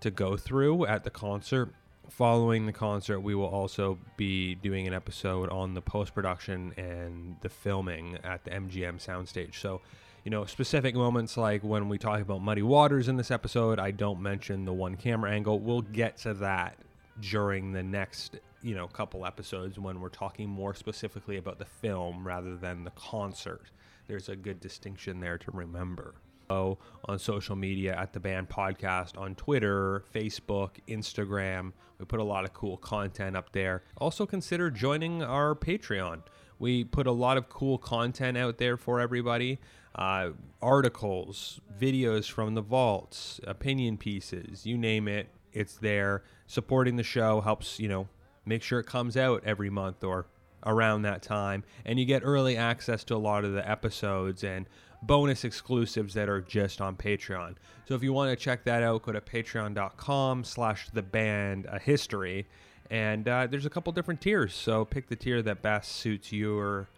to 0.01 0.11
go 0.11 0.37
through 0.37 0.87
at 0.87 1.05
the 1.05 1.11
concert. 1.11 1.75
Following 2.09 2.67
the 2.67 2.73
concert, 2.73 3.21
we 3.21 3.35
will 3.35 3.47
also 3.47 3.99
be 4.17 4.55
doing 4.57 4.87
an 4.87 4.95
episode 4.95 5.49
on 5.51 5.75
the 5.75 5.81
post 5.81 6.15
production 6.15 6.73
and 6.77 7.37
the 7.43 7.49
filming 7.49 8.19
at 8.25 8.45
the 8.45 8.51
MGM 8.51 9.05
soundstage. 9.05 9.55
So, 9.55 9.81
you 10.25 10.31
know, 10.31 10.45
specific 10.45 10.95
moments 10.95 11.37
like 11.37 11.63
when 11.63 11.89
we 11.89 11.99
talk 11.99 12.21
about 12.21 12.43
Muddy 12.43 12.63
Waters 12.63 13.09
in 13.09 13.17
this 13.17 13.31
episode, 13.31 13.79
I 13.79 13.93
don't 13.93 14.21
mention 14.21 14.65
the 14.65 14.73
one 14.73 14.97
camera 14.97 15.31
angle. 15.31 15.61
We'll 15.61 15.83
get 15.83 16.17
to 16.19 16.35
that 16.35 16.77
during 17.21 17.73
the 17.73 17.83
next 17.83 18.39
you 18.63 18.75
know 18.75 18.87
couple 18.87 19.27
episodes 19.27 19.79
when 19.79 20.01
we're 20.01 20.09
talking 20.09 20.49
more 20.49 20.75
specifically 20.75 21.37
about 21.37 21.59
the 21.59 21.65
film 21.65 22.27
rather 22.27 22.57
than 22.57 22.85
the 22.85 22.91
concert 22.93 23.71
there's 24.07 24.29
a 24.29 24.37
good 24.37 24.61
distinction 24.61 25.21
there 25.21 25.39
to 25.39 25.51
remember. 25.53 26.15
So 26.51 26.79
on 27.07 27.19
social 27.19 27.57
media 27.57 27.97
at 27.97 28.13
the 28.13 28.21
band 28.21 28.51
podcast 28.51 29.19
on 29.19 29.35
twitter 29.35 30.05
facebook 30.15 30.73
instagram 30.87 31.73
we 32.03 32.07
put 32.07 32.19
a 32.19 32.25
lot 32.25 32.45
of 32.45 32.53
cool 32.53 32.79
content 32.79 33.37
up 33.37 33.53
there. 33.53 33.85
Also 33.97 34.27
consider 34.27 34.73
joining 34.73 35.23
our 35.23 35.55
patreon. 35.55 36.23
We 36.59 36.83
put 36.83 37.07
a 37.07 37.13
lot 37.13 37.37
of 37.37 37.49
cool 37.49 37.79
content 37.79 38.37
out 38.37 38.59
there 38.59 38.77
for 38.77 38.99
everybody. 38.99 39.61
Uh, 39.95 40.31
articles 40.61 41.61
videos 41.79 42.29
from 42.29 42.55
the 42.55 42.61
vaults 42.61 43.39
opinion 43.47 43.99
pieces 43.99 44.65
you 44.65 44.79
name 44.79 45.07
it 45.07 45.29
it's 45.53 45.77
there. 45.77 46.25
Supporting 46.47 46.97
the 46.97 47.03
show 47.05 47.41
helps 47.41 47.79
you 47.79 47.89
know 47.89 48.09
make 48.45 48.65
sure 48.65 48.81
it 48.81 48.87
comes 48.87 49.17
out 49.17 49.45
every 49.45 49.71
month 49.71 50.03
or 50.03 50.27
around 50.65 51.03
that 51.03 51.23
time 51.23 51.65
and 51.85 51.99
you 51.99 52.05
get 52.05 52.23
early 52.25 52.57
access 52.57 53.05
to 53.05 53.15
a 53.15 53.17
lot 53.17 53.45
of 53.45 53.53
the 53.53 53.69
episodes 53.69 54.45
and 54.45 54.67
bonus 55.03 55.45
exclusives 55.45 56.15
that 56.15 56.29
are 56.29 56.41
just 56.41 56.81
on 56.81 56.97
patreon. 56.97 57.55
So 57.87 57.95
if 57.95 58.03
you 58.03 58.13
want 58.13 58.31
to 58.31 58.37
check 58.37 58.65
that 58.65 58.83
out 58.83 59.03
go 59.03 59.13
to 59.13 59.21
patreon.com 59.21 60.45
slash 60.45 60.89
the 60.91 61.03
band 61.03 61.67
a 61.71 61.79
history 61.79 62.47
and 62.91 63.27
uh, 63.27 63.47
there's 63.47 63.67
a 63.67 63.71
couple 63.71 63.93
different 63.93 64.21
tiers. 64.21 64.55
So 64.55 64.85
pick 64.85 65.09
the 65.09 65.17
tier 65.17 65.43
that 65.43 65.63
best 65.63 65.93
suits 65.93 66.33
your 66.33 66.89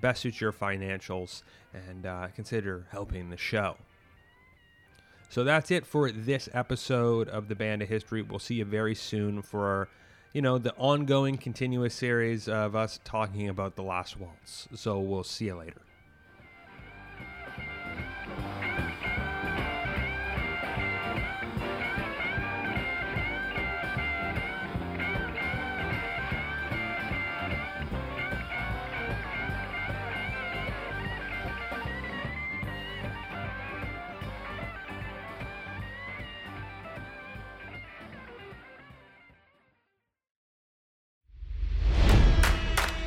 best 0.00 0.22
suits 0.22 0.40
your 0.40 0.52
financials 0.52 1.42
and 1.72 2.06
uh, 2.06 2.28
consider 2.34 2.86
helping 2.90 3.30
the 3.30 3.36
show. 3.36 3.76
So 5.28 5.44
that's 5.44 5.70
it 5.70 5.84
for 5.84 6.10
this 6.10 6.48
episode 6.52 7.28
of 7.28 7.48
the 7.48 7.54
Band 7.54 7.82
of 7.82 7.88
History. 7.88 8.22
We'll 8.22 8.38
see 8.38 8.56
you 8.56 8.64
very 8.64 8.94
soon 8.94 9.42
for, 9.42 9.88
you 10.36 10.42
know, 10.42 10.58
the 10.58 10.74
ongoing 10.74 11.38
continuous 11.38 11.94
series 11.94 12.46
of 12.46 12.76
us 12.76 13.00
talking 13.04 13.48
about 13.48 13.74
the 13.74 13.82
last 13.82 14.20
waltz. 14.20 14.68
So 14.74 15.00
we'll 15.00 15.24
see 15.24 15.46
you 15.46 15.54
later. 15.54 15.85